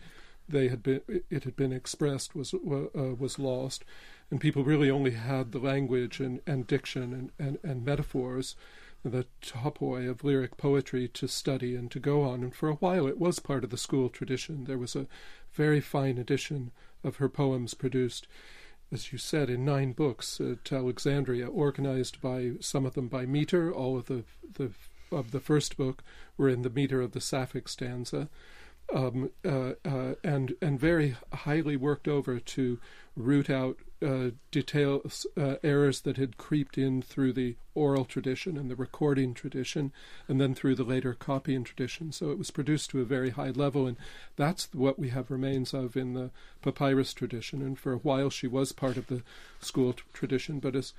[0.48, 1.02] they had been
[1.32, 3.84] it had been expressed was was lost,
[4.30, 8.56] and people really only had the language and, and diction and, and, and metaphors
[9.04, 12.44] the topoi of lyric poetry to study and to go on.
[12.44, 14.66] And for a while it was part of the school tradition.
[14.66, 15.08] There was a
[15.54, 16.72] very fine edition
[17.04, 18.28] of her poems produced
[18.92, 23.72] as you said, in nine books at Alexandria, organized by some of them by meter.
[23.72, 24.24] All of the
[24.54, 24.72] the
[25.12, 26.04] of the first book
[26.38, 28.30] were in the meter of the Sapphic stanza,
[28.94, 32.80] um, uh, uh, and and very highly worked over to
[33.16, 38.70] root out uh, details, uh, errors that had creeped in through the oral tradition and
[38.70, 39.92] the recording tradition,
[40.28, 42.12] and then through the later copying tradition.
[42.12, 43.98] So it was produced to a very high level, and
[44.36, 46.32] that's what we have remains of in the
[46.62, 47.62] papyrus tradition.
[47.62, 49.22] And for a while, she was part of the
[49.60, 50.94] school t- tradition, but as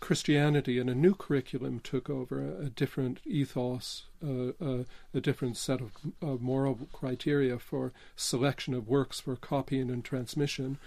[0.00, 5.56] Christianity and a new curriculum took over, a, a different ethos, uh, uh, a different
[5.56, 10.78] set of uh, moral criteria for selection of works for copying and transmission.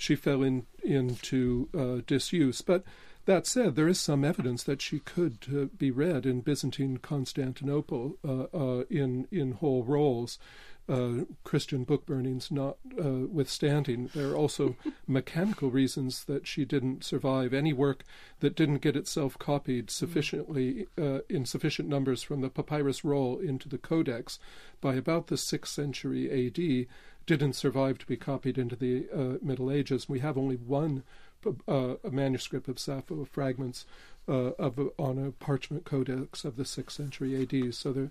[0.00, 2.62] She fell in, into uh, disuse.
[2.62, 2.84] But
[3.26, 8.16] that said, there is some evidence that she could uh, be read in Byzantine Constantinople
[8.26, 10.38] uh, uh, in in whole rolls.
[10.88, 14.74] Uh, Christian book burnings notwithstanding, uh, there are also
[15.06, 17.54] mechanical reasons that she didn't survive.
[17.54, 18.02] Any work
[18.40, 23.68] that didn't get itself copied sufficiently uh, in sufficient numbers from the papyrus roll into
[23.68, 24.40] the codex
[24.80, 26.88] by about the sixth century A.D.
[27.30, 30.08] didn't survive to be copied into the uh, Middle Ages.
[30.08, 31.04] We have only one
[31.68, 33.86] uh, manuscript of Sappho fragments
[34.28, 37.70] uh, of on a parchment codex of the sixth century A.D.
[37.70, 38.10] So there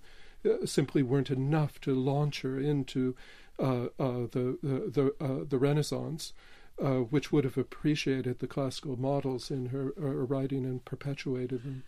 [0.49, 3.13] uh, simply weren't enough to launch her into
[3.59, 6.31] uh, uh, the the the, the Renaissance.
[6.81, 11.83] Which would have appreciated the classical models in her, her writing and perpetuated them.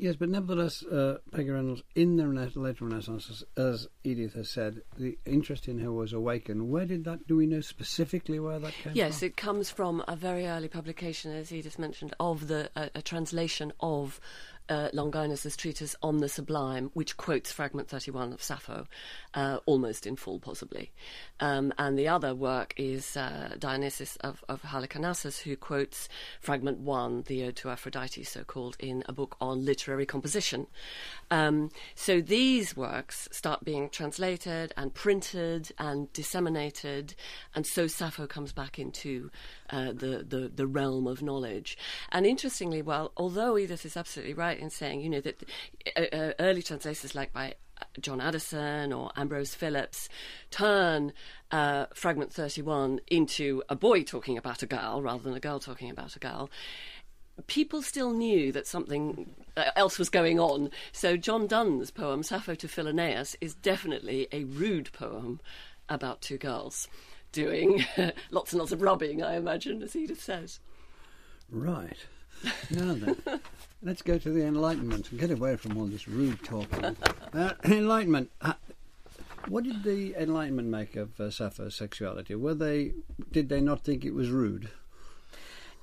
[0.00, 5.18] Yes, but nevertheless, uh, Peggy Reynolds, in the later Renaissance, as, Edith has said, the
[5.26, 6.70] interest in her was awakened.
[6.70, 8.92] Where did that, do we know specifically where that came from?
[8.94, 9.26] yes, from?
[9.26, 13.74] it comes from a very early publication, as Edith mentioned, of the uh, a translation
[13.80, 14.22] of
[14.68, 18.86] uh, Longinus's treatise on the Sublime, which quotes fragment 31 of Sappho,
[19.34, 20.92] uh, almost in full, possibly.
[21.40, 26.08] Um, and the other work is uh, Dionysius of, of Halicarnassus, who quotes
[26.40, 30.66] fragment 1, the Ode to Aphrodite, so called, in a book on literary composition.
[31.30, 37.14] Um, so these works start being translated and printed and disseminated,
[37.54, 39.30] and so Sappho comes back into
[39.70, 41.76] uh, the, the, the realm of knowledge.
[42.10, 45.42] And interestingly, well, although Edith is absolutely right in saying, you know, that
[45.96, 50.08] uh, uh, early translators like by uh, John Addison or Ambrose Philips
[50.50, 51.12] turn
[51.50, 55.90] uh, fragment 31 into a boy talking about a girl rather than a girl talking
[55.90, 56.50] about a girl.
[57.46, 59.34] People still knew that something
[59.74, 60.70] else was going on.
[60.92, 65.40] So, John Donne's poem, Sappho to Philaenis, is definitely a rude poem
[65.88, 66.86] about two girls
[67.32, 67.84] doing
[68.30, 70.60] lots and lots of rubbing, I imagine, as Edith says.
[71.50, 71.96] Right.
[72.70, 73.16] Now then,
[73.82, 76.96] let's go to the Enlightenment and get away from all this rude talking.
[77.32, 78.28] Uh, enlightenment.
[78.40, 78.54] Uh,
[79.46, 82.34] what did the Enlightenment make of uh, Sappho's sexuality?
[82.34, 82.90] Were they?
[83.30, 84.68] Did they not think it was rude?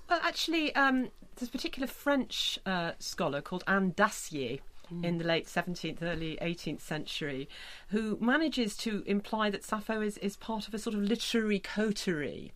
[0.10, 4.58] Well, actually, um, there's a particular French uh, scholar called Anne Dacier
[5.04, 7.50] in the late 17th, early 18th century,
[7.90, 12.54] who manages to imply that Sappho is, is part of a sort of literary coterie.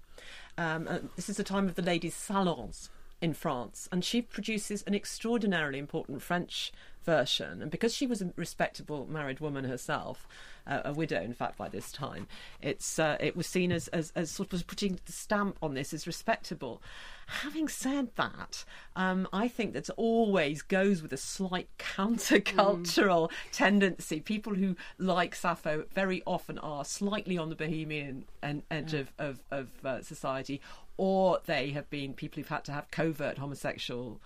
[0.57, 2.89] Um, uh, this is the time of the ladies' salons
[3.21, 6.71] in France, and she produces an extraordinarily important French
[7.03, 7.61] version.
[7.61, 10.27] And because she was a respectable married woman herself,
[10.67, 12.27] uh, a widow, in fact, by this time,
[12.61, 15.93] it's uh, it was seen as, as, as sort of putting the stamp on this
[15.93, 16.81] as respectable.
[17.27, 23.31] Having said that, um, I think that always goes with a slight countercultural mm.
[23.51, 24.19] tendency.
[24.19, 28.99] People who like Sappho very often are slightly on the bohemian edge yeah.
[28.99, 30.61] of, of, of uh, society,
[30.97, 34.19] or they have been people who've had to have covert homosexual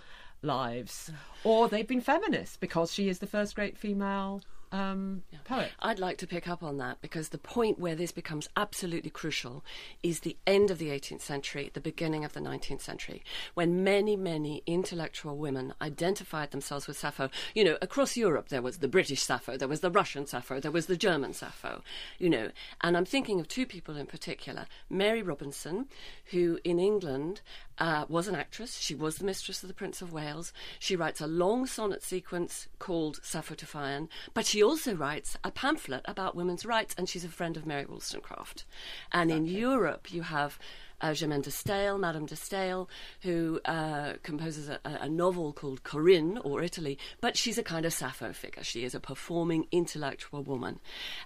[0.46, 1.12] lives,
[1.44, 4.42] or they've been feminists because she is the first great female
[4.76, 5.72] um, poet.
[5.80, 9.64] I'd like to pick up on that because the point where this becomes absolutely crucial
[10.04, 14.16] is the end of the 18th century, the beginning of the 19th century, when many,
[14.16, 17.30] many intellectual women identified themselves with Sappho.
[17.54, 20.72] You know, across Europe there was the British Sappho, there was the Russian Sappho, there
[20.72, 21.82] was the German Sappho,
[22.20, 22.52] you know.
[22.82, 25.88] And I'm thinking of two people in particular Mary Robinson,
[26.32, 27.42] who in England
[27.78, 28.80] uh, was an actress.
[28.80, 30.54] She was the mistress of the Prince of Wales.
[30.80, 35.52] She writes a long sonnet sequence called Sappho to Phaon, but she also writes a
[35.52, 38.66] pamphlet about women's rights, and she's a friend of Mary Wollstonecraft.
[39.12, 40.58] And in Europe, you have
[41.02, 42.90] uh, Germaine de Stael, Madame de Stael,
[43.22, 47.94] who uh, composes a, a, novel called Corinne or Italy, but she's a kind of
[47.94, 48.64] Sappho figure.
[48.64, 50.80] She is a performing intellectual woman.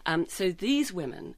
[0.06, 1.36] Um, so these women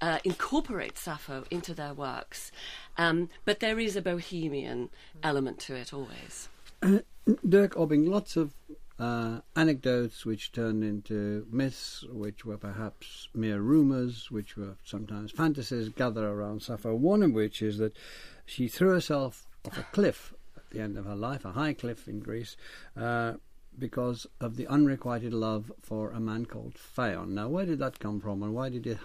[0.00, 2.52] uh, incorporate Sappho into their works,
[2.96, 4.90] um, but there is a bohemian
[5.22, 6.48] element to it always.
[6.82, 6.98] Uh,
[7.48, 8.54] Dirk Obbink, lots of
[8.98, 15.88] uh, anecdotes which turned into myths, which were perhaps mere rumours, which were sometimes fantasies,
[15.88, 16.94] gather around Sappho.
[16.94, 17.96] One of which is that
[18.44, 22.08] she threw herself off a cliff at the end of her life, a high cliff
[22.08, 22.56] in Greece,
[22.96, 23.34] uh,
[23.78, 27.28] because of the unrequited love for a man called Phaon.
[27.28, 28.98] Now, where did that come from, and why did it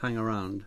[0.00, 0.64] hang around?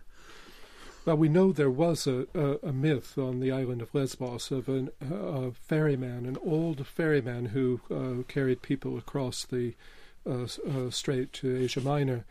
[1.04, 4.68] Well, we know there was a, a, a myth on the island of Lesbos of
[4.68, 9.74] an, a ferryman, an old ferryman who uh, carried people across the
[10.26, 12.26] uh, uh, strait to Asia Minor.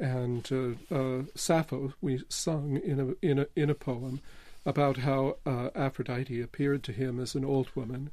[0.00, 4.20] And uh, uh, Sappho, we sung in a, in a, in a poem
[4.64, 8.10] about how uh, Aphrodite appeared to him as an old woman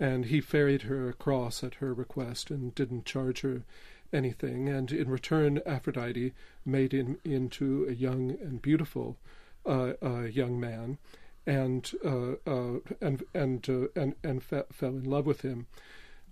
[0.00, 3.62] and he ferried her across at her request and didn't charge her
[4.12, 4.68] anything.
[4.68, 6.32] And in return, Aphrodite
[6.64, 9.16] made him into a young and beautiful
[9.64, 10.98] uh, uh, young man.
[11.46, 15.66] and uh, uh, and and uh, and and fe- fell in love with him.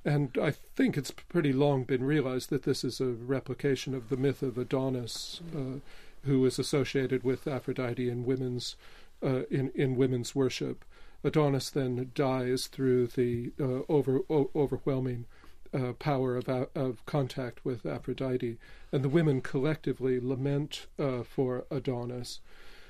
[0.05, 4.17] And I think it's pretty long been realized that this is a replication of the
[4.17, 5.81] myth of Adonis, uh,
[6.25, 8.77] who is associated with Aphrodite in women's
[9.23, 10.85] in in women's worship.
[11.25, 15.27] Adonis then dies through the uh, over o- overwhelming
[15.75, 18.59] uh, power of of contact with Aphrodite,
[18.93, 22.41] and the women collectively lament uh, for Adonis.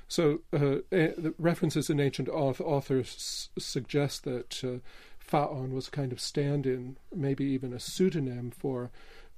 [0.07, 4.79] So, uh, a- references in ancient authors s- suggest that uh,
[5.21, 8.91] Phaon was a kind of stand-in, maybe even a pseudonym for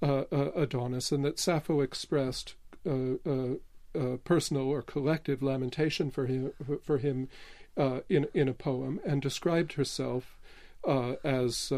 [0.03, 2.55] uh, uh, Adonis, and that Sappho expressed
[2.89, 7.29] uh, personal or collective lamentation for him for him
[7.77, 10.39] in in a poem, and described herself
[11.25, 11.73] as.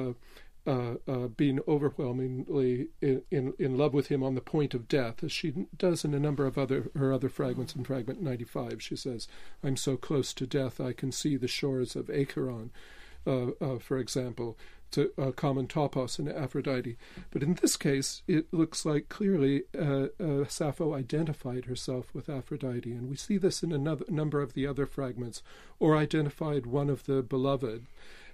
[0.65, 5.25] Uh, uh, being overwhelmingly in, in, in love with him on the point of death,
[5.25, 7.75] as she does in a number of other her other fragments.
[7.75, 9.27] In fragment ninety five, she says,
[9.65, 12.71] "I'm so close to death, I can see the shores of Acheron."
[13.27, 14.59] uh, uh, for example,
[14.93, 16.97] to uh, common topos and Aphrodite.
[17.31, 22.93] But in this case, it looks like clearly uh, uh, Sappho identified herself with Aphrodite,
[22.93, 25.43] and we see this in a number of the other fragments,
[25.79, 27.87] or identified one of the beloved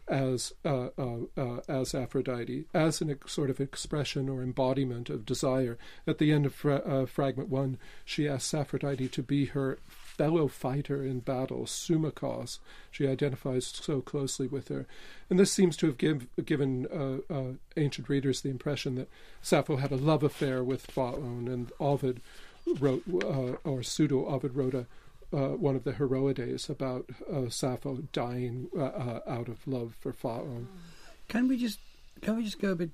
[0.08, 5.26] as uh, uh, uh, as Aphrodite, as an ex- sort of expression or embodiment of
[5.26, 5.78] desire.
[6.06, 9.78] At the end of fra- fragment one, she asks Aphrodite to be her
[10.18, 12.58] fellow fighter in battle, Sumakos.
[12.90, 14.84] She identifies so closely with her.
[15.30, 19.08] And this seems to have give, given uh, uh, ancient readers the impression that
[19.40, 22.20] Sappho had a love affair with Phaon, and Ovid
[22.80, 24.86] wrote, uh, or pseudo Ovid wrote a,
[25.32, 30.66] uh, one of the Heroides about uh, Sappho dying uh, out of love for Phaon.
[31.28, 31.78] Can we just
[32.22, 32.90] can we just go a bit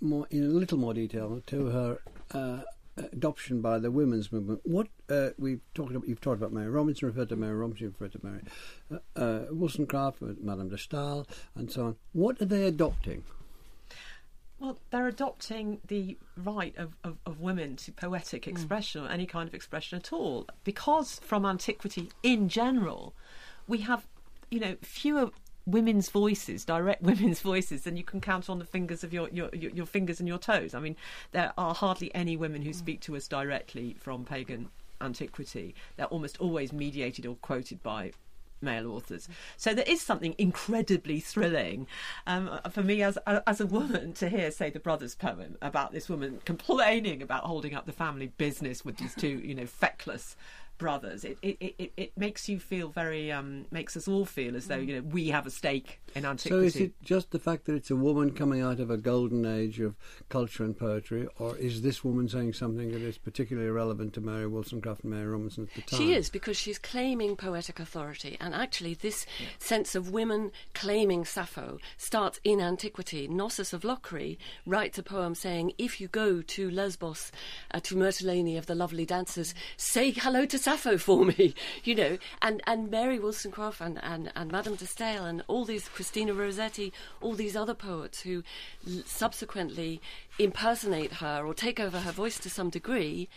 [0.00, 1.98] more in a little more detail to her
[3.12, 4.60] adoption by the women's movement.
[4.64, 8.12] What uh, we've talked about, you've talked about Mary Robinson, referred to Mary Robinson, referred
[8.12, 8.40] to Mary
[8.92, 11.96] uh, uh, Wollstonecraft, Madame de Stael, and so on.
[12.12, 13.24] What are they adopting?
[14.58, 18.50] Well, they're adopting the right of, of, of women to poetic hmm.
[18.50, 19.08] expression mm.
[19.08, 20.46] or any kind of expression at all.
[20.64, 23.14] Because from antiquity in general,
[23.68, 24.06] we have,
[24.50, 25.30] you know, fewer
[25.70, 29.48] women's voices, direct women's voices, and you can count on the fingers of your, your,
[29.52, 30.74] your, fingers and your toes.
[30.74, 30.96] I mean,
[31.32, 35.74] there are hardly any women who speak to us directly from pagan antiquity.
[35.96, 38.12] They're almost always mediated or quoted by
[38.60, 39.28] male authors.
[39.56, 41.86] So there is something incredibly thrilling
[42.26, 43.16] um, for me as
[43.46, 47.74] as a woman to hear, say, the brothers' poem about this woman complaining about holding
[47.74, 50.36] up the family business with these two, you know, feckless
[50.78, 51.24] brothers.
[51.24, 54.76] It it, it, it makes you feel very um, makes us all feel as though
[54.76, 56.70] you know we have a stake in antiquity.
[56.70, 59.44] So is it just the fact that it's a woman coming out of a golden
[59.44, 59.96] age of
[60.28, 64.46] culture and poetry, or is this woman saying something that is particularly relevant to Mary
[64.46, 66.00] Wollstonecraft and Mary Robinson at the time?
[66.00, 69.48] She is because she's claiming poetic authority, and actually this yeah.
[69.58, 73.28] sense of women claiming Sappho starts in antiquity.
[73.28, 77.32] Nossis of Locri writes a poem saying, "If you go to Lesbos,
[77.72, 81.54] uh, to Mytilene of the lovely dancers, say hello to." Sappho for me,
[81.84, 85.88] you know, and, and Mary Wollstonecraft and, and, and Madame de Stael and all these,
[85.88, 86.92] Christina Rossetti,
[87.22, 88.42] all these other poets who
[89.06, 90.02] subsequently
[90.38, 93.30] impersonate her or take over her voice to some degree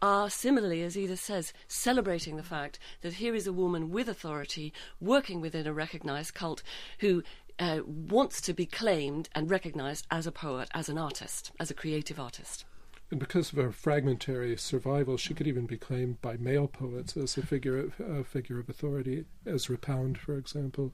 [0.00, 4.72] are similarly, as Edith says, celebrating the fact that here is a woman with authority
[4.98, 6.62] working within a recognized cult
[7.00, 7.22] who
[7.58, 11.74] uh, wants to be claimed and recognized as a poet, as an artist, as a
[11.74, 12.64] creative artist.
[13.10, 17.38] And because of her fragmentary survival, she could even be claimed by male poets as
[17.38, 20.92] a figure of, a figure of authority, Ezra Pound, for example.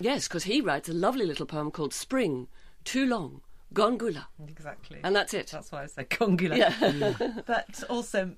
[0.00, 2.48] Yes, because he writes a lovely little poem called Spring,
[2.82, 3.42] Too Long,
[3.72, 4.26] Gongula.
[4.48, 4.98] Exactly.
[5.04, 5.48] And that's it.
[5.52, 6.56] That's why I said Gongula.
[6.56, 7.32] Yeah.
[7.46, 8.32] but also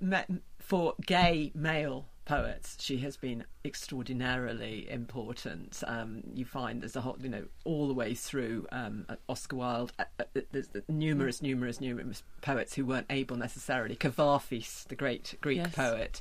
[0.58, 5.82] for gay male poets, she has been extraordinarily important.
[5.86, 9.92] Um, you find there's a whole, you know, all the way through um, Oscar Wilde,
[9.98, 13.96] uh, uh, there's numerous, numerous, numerous poets who weren't able necessarily.
[13.96, 15.74] Kavafis, the great Greek yes.
[15.74, 16.20] poet,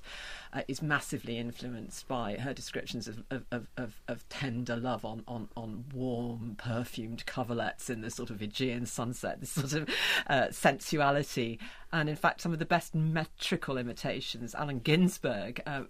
[0.54, 5.50] uh, is massively influenced by her descriptions of, of, of, of, tender love on, on,
[5.58, 9.90] on warm, perfumed coverlets in the sort of Aegean sunset, this sort of
[10.28, 11.60] uh, sensuality.
[11.92, 15.84] And in fact, some of the best metrical imitations, Allen Ginsberg uh,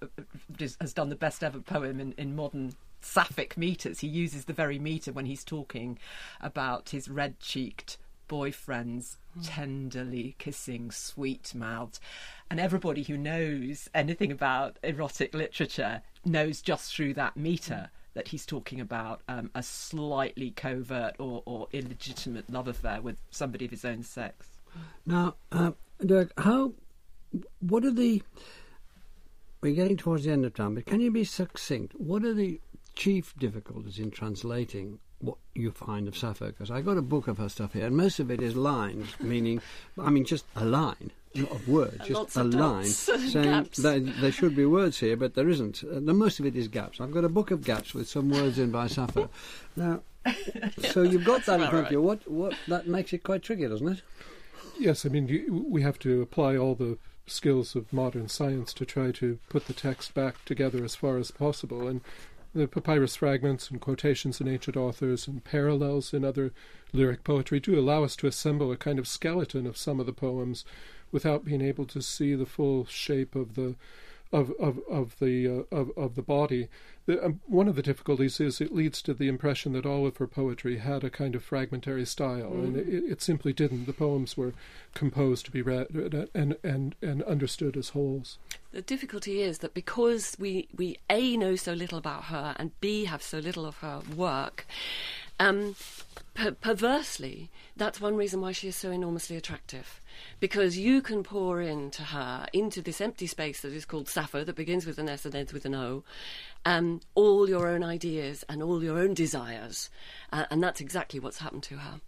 [0.79, 3.99] has done the best ever poem in, in modern sapphic meters.
[3.99, 5.97] He uses the very meter when he's talking
[6.41, 11.99] about his red cheeked boyfriends tenderly kissing sweet mouthed
[12.49, 18.45] and everybody who knows anything about erotic literature knows just through that meter that he's
[18.45, 23.83] talking about um, a slightly covert or, or, illegitimate love affair with somebody of his
[23.83, 24.47] own sex.
[25.05, 25.71] Now, uh,
[26.03, 26.73] Dirk, how?
[27.59, 28.21] What are the?
[29.61, 31.93] We're getting towards the end of time, but can you be succinct?
[31.95, 32.59] What are the
[32.95, 36.47] chief difficulties in translating what you find of Sappho?
[36.47, 39.15] Because I got a book of her stuff here, and most of it is lines,
[39.19, 39.61] meaning,
[39.99, 44.31] I mean, just a line, not of words, just lots a line, saying that there
[44.31, 45.83] should be words here, but there isn't.
[45.83, 47.01] Uh, the most of it is gaps.
[47.01, 49.29] I've got a book of gaps with some words in by Sappho.
[49.75, 50.01] Now,
[50.91, 52.01] so you've got that in front of you.
[52.01, 54.01] What, what, that makes it quite tricky, doesn't it?
[54.78, 56.97] Yes, I mean, we have to apply all the
[57.28, 61.32] skills of modern science to try to put the text back together as far as
[61.32, 61.88] possible.
[61.88, 62.01] And
[62.53, 66.53] the papyrus fragments and quotations in ancient authors and parallels in other
[66.93, 70.13] lyric poetry do allow us to assemble a kind of skeleton of some of the
[70.13, 70.63] poems
[71.11, 73.76] without being able to see the full shape of the
[74.32, 76.67] of of of the uh, of of the body.
[77.05, 80.17] The, um, one of the difficulties is it leads to the impression that all of
[80.17, 83.86] her poetry had a kind of fragmentary style, and it, it simply didn't.
[83.86, 84.53] The poems were
[84.93, 85.88] composed to be read
[86.34, 88.39] and and and understood as wholes.
[88.71, 93.05] The difficulty is that because we, we A, know so little about her, and B,
[93.05, 94.67] have so little of her work,
[95.39, 95.78] um,
[96.34, 100.01] per- perversely, that's one reason why she is so enormously attractive.
[100.39, 104.55] Because you can pour into her, into this empty space that is called Sappho, that
[104.55, 106.03] begins with an S and ends with an O,
[106.66, 109.89] um, all your own ideas and all your own desires.
[110.32, 112.01] Uh, and that's exactly what's happened to her.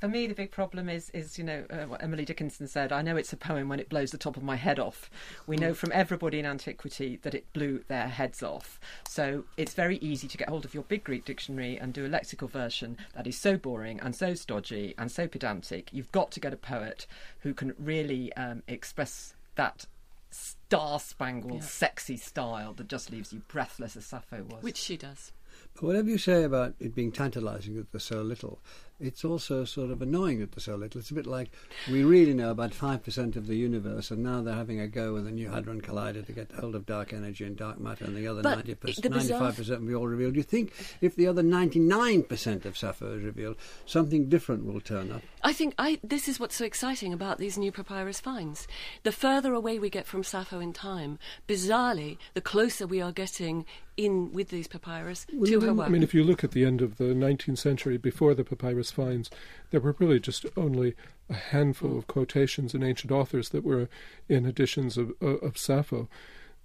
[0.00, 2.92] For me, the big problem is, is you know, uh, what Emily Dickinson said.
[2.92, 5.10] I know it's a poem when it blows the top of my head off.
[5.46, 8.78] We know from everybody in antiquity that it blew their heads off.
[9.08, 12.10] So it's very easy to get hold of your big Greek dictionary and do a
[12.10, 15.88] lexical version that is so boring and so stodgy and so pedantic.
[15.92, 17.06] You've got to get a poet
[17.40, 19.86] who can really um, express that
[20.28, 24.62] star-spangled, sexy style that just leaves you breathless, as Sappho was.
[24.62, 25.32] Which she does.
[25.74, 28.58] But whatever you say about it being tantalising that there's so little,
[28.98, 31.00] it's also sort of annoying that there's so little.
[31.00, 31.50] It's a bit like
[31.90, 35.26] we really know about 5% of the universe, and now they're having a go with
[35.26, 38.26] a New Hadron Collider to get hold of dark energy and dark matter, and the
[38.26, 40.34] other But 90%, the bizarre- 95% will be all revealed.
[40.34, 45.12] Do you think if the other 99% of Sappho is revealed, something different will turn
[45.12, 45.22] up?
[45.42, 48.66] I think I, this is what's so exciting about these new papyrus finds.
[49.02, 53.66] The further away we get from Sappho in time, bizarrely, the closer we are getting
[53.96, 55.86] in with these papyrus to her work.
[55.86, 58.85] I mean, if you look at the end of the 19th century, before the papyrus
[58.90, 59.30] finds,
[59.70, 60.94] there were really just only
[61.28, 63.88] a handful of quotations in ancient authors that were
[64.28, 66.08] in editions of, of, of Sappho.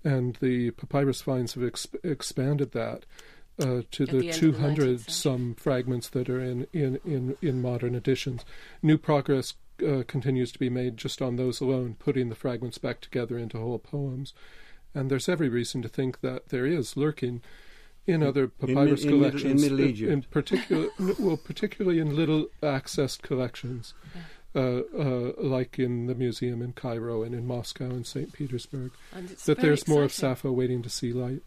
[0.03, 3.05] And the papyrus finds have exp- expanded that
[3.59, 6.67] uh, to At the, the end of the 19th 200 some fragments that are in,
[6.73, 8.45] in, in, in modern editions.
[8.81, 9.53] New progress
[9.85, 13.57] uh, continues to be made just on those alone, putting the fragments back together into
[13.57, 14.33] whole poems.
[14.93, 17.41] And there's every reason to think that there is lurking
[18.07, 20.87] in other papyrus Mid- in collections, in Middle in particular,
[21.19, 23.93] well, particularly in little accessed collections,
[24.55, 28.33] uh, uh, like in the museum in Cairo and in Moscow and St.
[28.33, 30.35] Petersburg, and that there's more of exciting.
[30.35, 31.43] Sappho waiting to see light.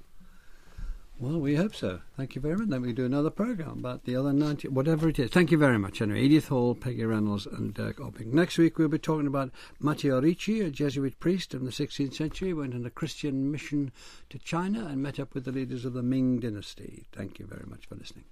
[1.21, 2.01] Well, we hope so.
[2.17, 2.69] Thank you very much.
[2.69, 5.31] Then we do another programme about the other 90, whatever it is.
[5.31, 6.23] Thank you very much, anyway.
[6.23, 8.33] Edith Hall, Peggy Reynolds, and Dirk Obbink.
[8.33, 12.53] Next week we'll be talking about Matteo Ricci, a Jesuit priest in the 16th century,
[12.53, 13.93] went on a Christian mission
[14.29, 17.07] to China and met up with the leaders of the Ming dynasty.
[17.12, 18.25] Thank you very much for listening.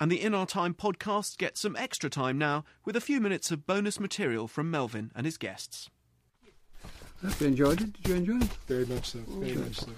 [0.00, 3.50] And the In Our Time podcast gets some extra time now with a few minutes
[3.52, 5.88] of bonus material from Melvyn and his guests.
[7.22, 7.92] Hope you enjoyed it.
[7.92, 8.50] Did you enjoy it?
[8.66, 9.18] Very much so.
[9.28, 9.92] Very much so.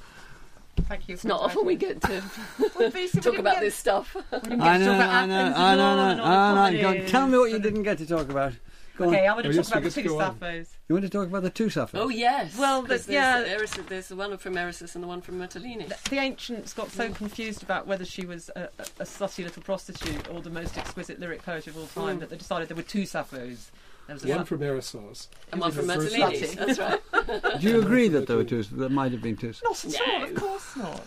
[0.89, 1.15] Thank you.
[1.15, 2.23] It's not often we get to
[2.79, 4.15] Well, basically, we talk about this stuff.
[4.15, 5.75] we didn't get I know, I know, I know, I
[6.15, 6.23] know.
[6.25, 6.81] all the I know.
[6.81, 8.53] Go on, colonies Tell me what you didn't get to talk about.
[8.99, 9.31] Go Okay, on.
[9.31, 10.09] I want Oh, to yes, talk about the two to.
[10.11, 10.67] Sapphos.
[10.89, 11.99] You want to talk about the two Sappho?
[11.99, 12.57] Oh yes.
[12.59, 13.41] Well, the- there's yeah.
[13.41, 15.89] the Eris- there's the one from Eresus and the one from Mytilene.
[15.89, 19.63] The, the ancients got so confused about whether she was a, a, a slutty little
[19.63, 22.21] prostitute or the most exquisite lyric poet of all time Mm.
[22.21, 23.71] that they decided there were two Sapphos.
[24.07, 25.29] There was One from Erissos.
[25.53, 26.57] and one from the first Mytilene.
[26.59, 26.67] one.
[26.67, 27.61] That's right.
[27.61, 28.63] Do you agree that there were two?
[28.65, 29.53] There might have been two.
[29.63, 31.01] Not at all, of course not.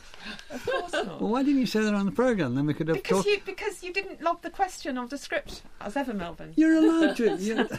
[0.49, 1.21] Of course not.
[1.21, 2.55] Well, why didn't you say that on the programme?
[2.55, 3.27] Then we could have Because talked.
[3.27, 6.53] you because you didn't log the question of the script as ever, Melvyn.
[6.55, 7.35] You're allowed to.
[7.35, 7.67] You...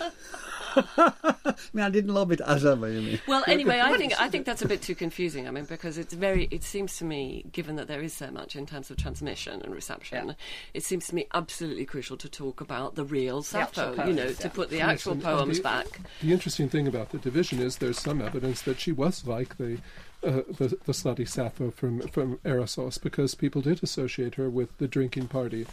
[0.97, 2.89] I mean, I didn't love it as ever.
[2.91, 3.21] You mean?
[3.27, 5.49] Well, anyway, I think I think that's a bit too confusing.
[5.49, 6.49] I mean, because it's very.
[6.51, 9.75] It seems to me, given that there is so much in terms of transmission and
[9.75, 10.35] reception, Yeah.
[10.75, 14.07] it seems to me absolutely crucial to talk about the real The actual Sappho.
[14.09, 16.01] You know, poems, to put the actual and- poems the- back.
[16.21, 19.79] The interesting thing about the division is there's some evidence that she was like the
[20.27, 24.89] uh, the, the slutty Sappho from from Erissos because people did associate her with the
[24.89, 25.67] drinking party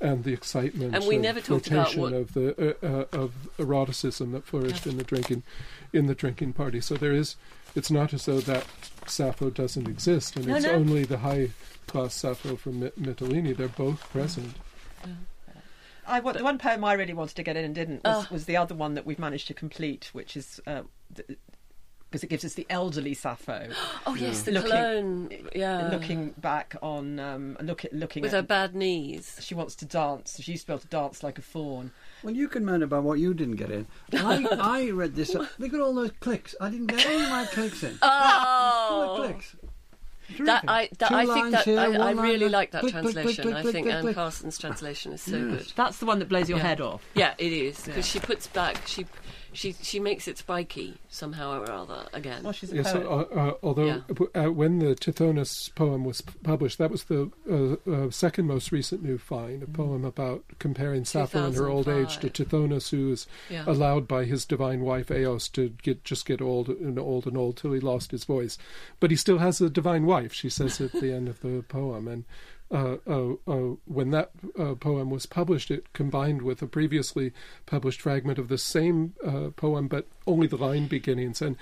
[0.00, 0.96] and the excitement Mm.
[0.96, 4.44] And we of never talked about flirtation what- of the uh, uh, of eroticism that
[4.44, 5.42] flourished in the drinking
[5.92, 6.80] in the drinking party.
[6.80, 7.36] So there is.
[7.74, 8.64] It's not as though that
[9.06, 10.72] Sappho doesn't exist, and No, it's no.
[10.72, 11.50] only the high
[11.86, 13.54] class Sappho from My- Mytilene.
[13.56, 14.54] They're both present.
[16.06, 18.32] I, wa- the one poem I really wanted to get in and didn't was, Oh.
[18.32, 20.82] was the other one that we've managed to complete, which is uh,
[21.14, 21.38] th-
[22.10, 23.68] because it gives us the elderly Sappho
[24.06, 24.20] Oh mm.
[24.20, 25.48] yes, the Looking- Cologne.
[25.54, 29.36] Yeah, looking back on um, look at looking with at her bad knees.
[29.40, 30.40] she wants to dance.
[30.40, 31.92] She used to be able to dance like a fawn.
[32.22, 33.86] Well, you can moan about what you didn't get in.
[34.14, 35.34] I, I read this.
[35.34, 36.54] Uh, look at all those clicks.
[36.60, 37.98] I didn't get any of my clicks in.
[38.02, 38.88] Oh.
[38.88, 39.56] Full Oh, of clicks.
[40.40, 42.92] that I that, I think that here, I, I one line really like that Click,
[42.92, 43.42] click, click, translation.
[43.44, 44.14] click, I click, think click, Anne click.
[44.16, 45.58] Carson's translation is so Yes.
[45.66, 45.72] good.
[45.76, 46.64] That's the one that blows your Yeah.
[46.64, 47.02] head off.
[47.14, 48.20] Yeah, it is because Yeah.
[48.20, 49.06] she puts back she
[49.52, 52.42] she she makes it spiky somehow or other again.
[52.42, 53.06] Well, she's a Yes, poet.
[53.06, 53.86] uh, uh, although
[54.34, 54.44] Yeah.
[54.46, 58.72] uh, when the Tithonus poem was p- published, that was the uh, uh, second most
[58.72, 59.72] recent new find, a Mm.
[59.74, 62.48] poem about comparing Sappho in her old age to 2005.
[62.70, 63.64] Tithonus, who was Yeah.
[63.66, 67.56] allowed by his divine wife Eos to get just get old and old and old
[67.56, 68.58] till he lost his voice.
[69.00, 72.06] But he still has a divine wife, she says at the end of the poem.
[72.08, 72.24] And
[72.70, 77.32] when that uh, poem was published, it combined with a previously
[77.66, 81.40] published fragment of the same uh, poem, but only the line beginnings.
[81.40, 81.56] And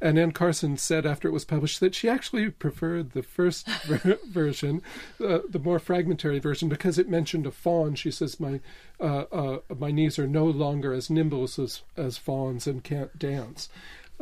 [0.00, 4.18] and Anne Carson said after it was published that she actually preferred the first ver-
[4.28, 4.82] version,
[5.24, 7.94] uh, the more fragmentary version, because it mentioned a fawn.
[7.94, 8.60] She says my
[9.00, 13.68] uh, uh, my knees are no longer as nimble as as fawns and can't dance.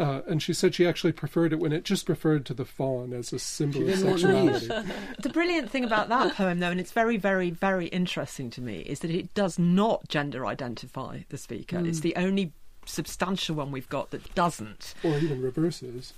[0.00, 3.12] Uh, and she said she actually preferred it when it just referred to the fawn
[3.12, 4.60] as a symbol of didn't want knees.
[4.66, 4.92] sexuality.
[5.18, 8.78] The brilliant thing about that poem, though, and it's very, very, very interesting to me,
[8.78, 11.78] is that it does not gender identify the speaker.
[11.78, 11.84] Hmm.
[11.84, 12.52] It's the only
[12.86, 14.94] substantial one we've got that doesn't.
[15.04, 16.14] or even reverses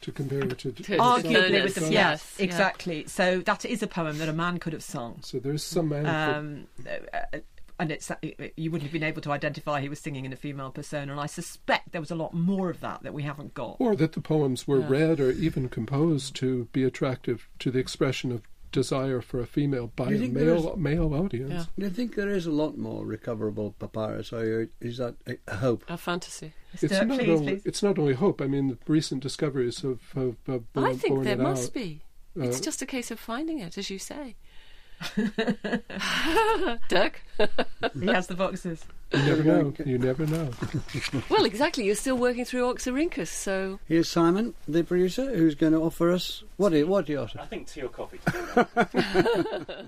[0.00, 0.72] to compare it to.
[0.72, 2.44] To- Arguably, with the Yes, yes, yeah.
[2.44, 3.06] exactly.
[3.06, 5.20] So that is a poem that a man could have sung.
[5.22, 6.06] So there's some man.
[6.06, 6.66] Um,
[7.14, 7.38] uh,
[7.78, 8.10] and it's
[8.56, 11.20] you wouldn't have been able to identify he was singing in a female persona, and
[11.20, 13.76] I suspect there was a lot more of that that we haven't got.
[13.78, 14.88] or that the poems were Yeah.
[14.88, 19.90] read or even composed to be attractive to the expression of desire for a female
[19.96, 21.50] by a male male audience.
[21.52, 21.64] Yeah.
[21.78, 25.56] Do you think there is a lot more recoverable papyrus, or is that a- a
[25.56, 25.84] hope?
[25.88, 26.52] A fantasy.
[26.74, 27.06] It's Mr.
[27.06, 27.62] not please, only please.
[27.64, 28.40] it's not only hope.
[28.42, 31.74] I mean, the recent discoveries have, have, have I think there must out.
[31.74, 32.02] be.
[32.38, 34.36] Uh, It's just a case of finding it, as you say.
[36.88, 37.22] Dirk?
[37.98, 38.84] He has the boxes.
[39.12, 39.74] You never know.
[39.84, 40.50] You never know.
[41.28, 41.84] well, exactly.
[41.84, 46.42] You're still working through Oxyrhynchus, so Here's Simon, the producer, who's going to offer us
[46.56, 46.70] what?
[46.70, 47.40] Do you, what do you offer?
[47.40, 48.20] I think tea or coffee.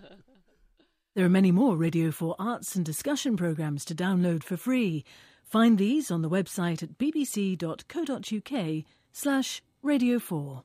[1.18, 5.04] There are many more Radio 4 arts and discussion programmes to download for free.
[5.42, 10.62] Find these on the website at bbc.co.uk slash radio 4.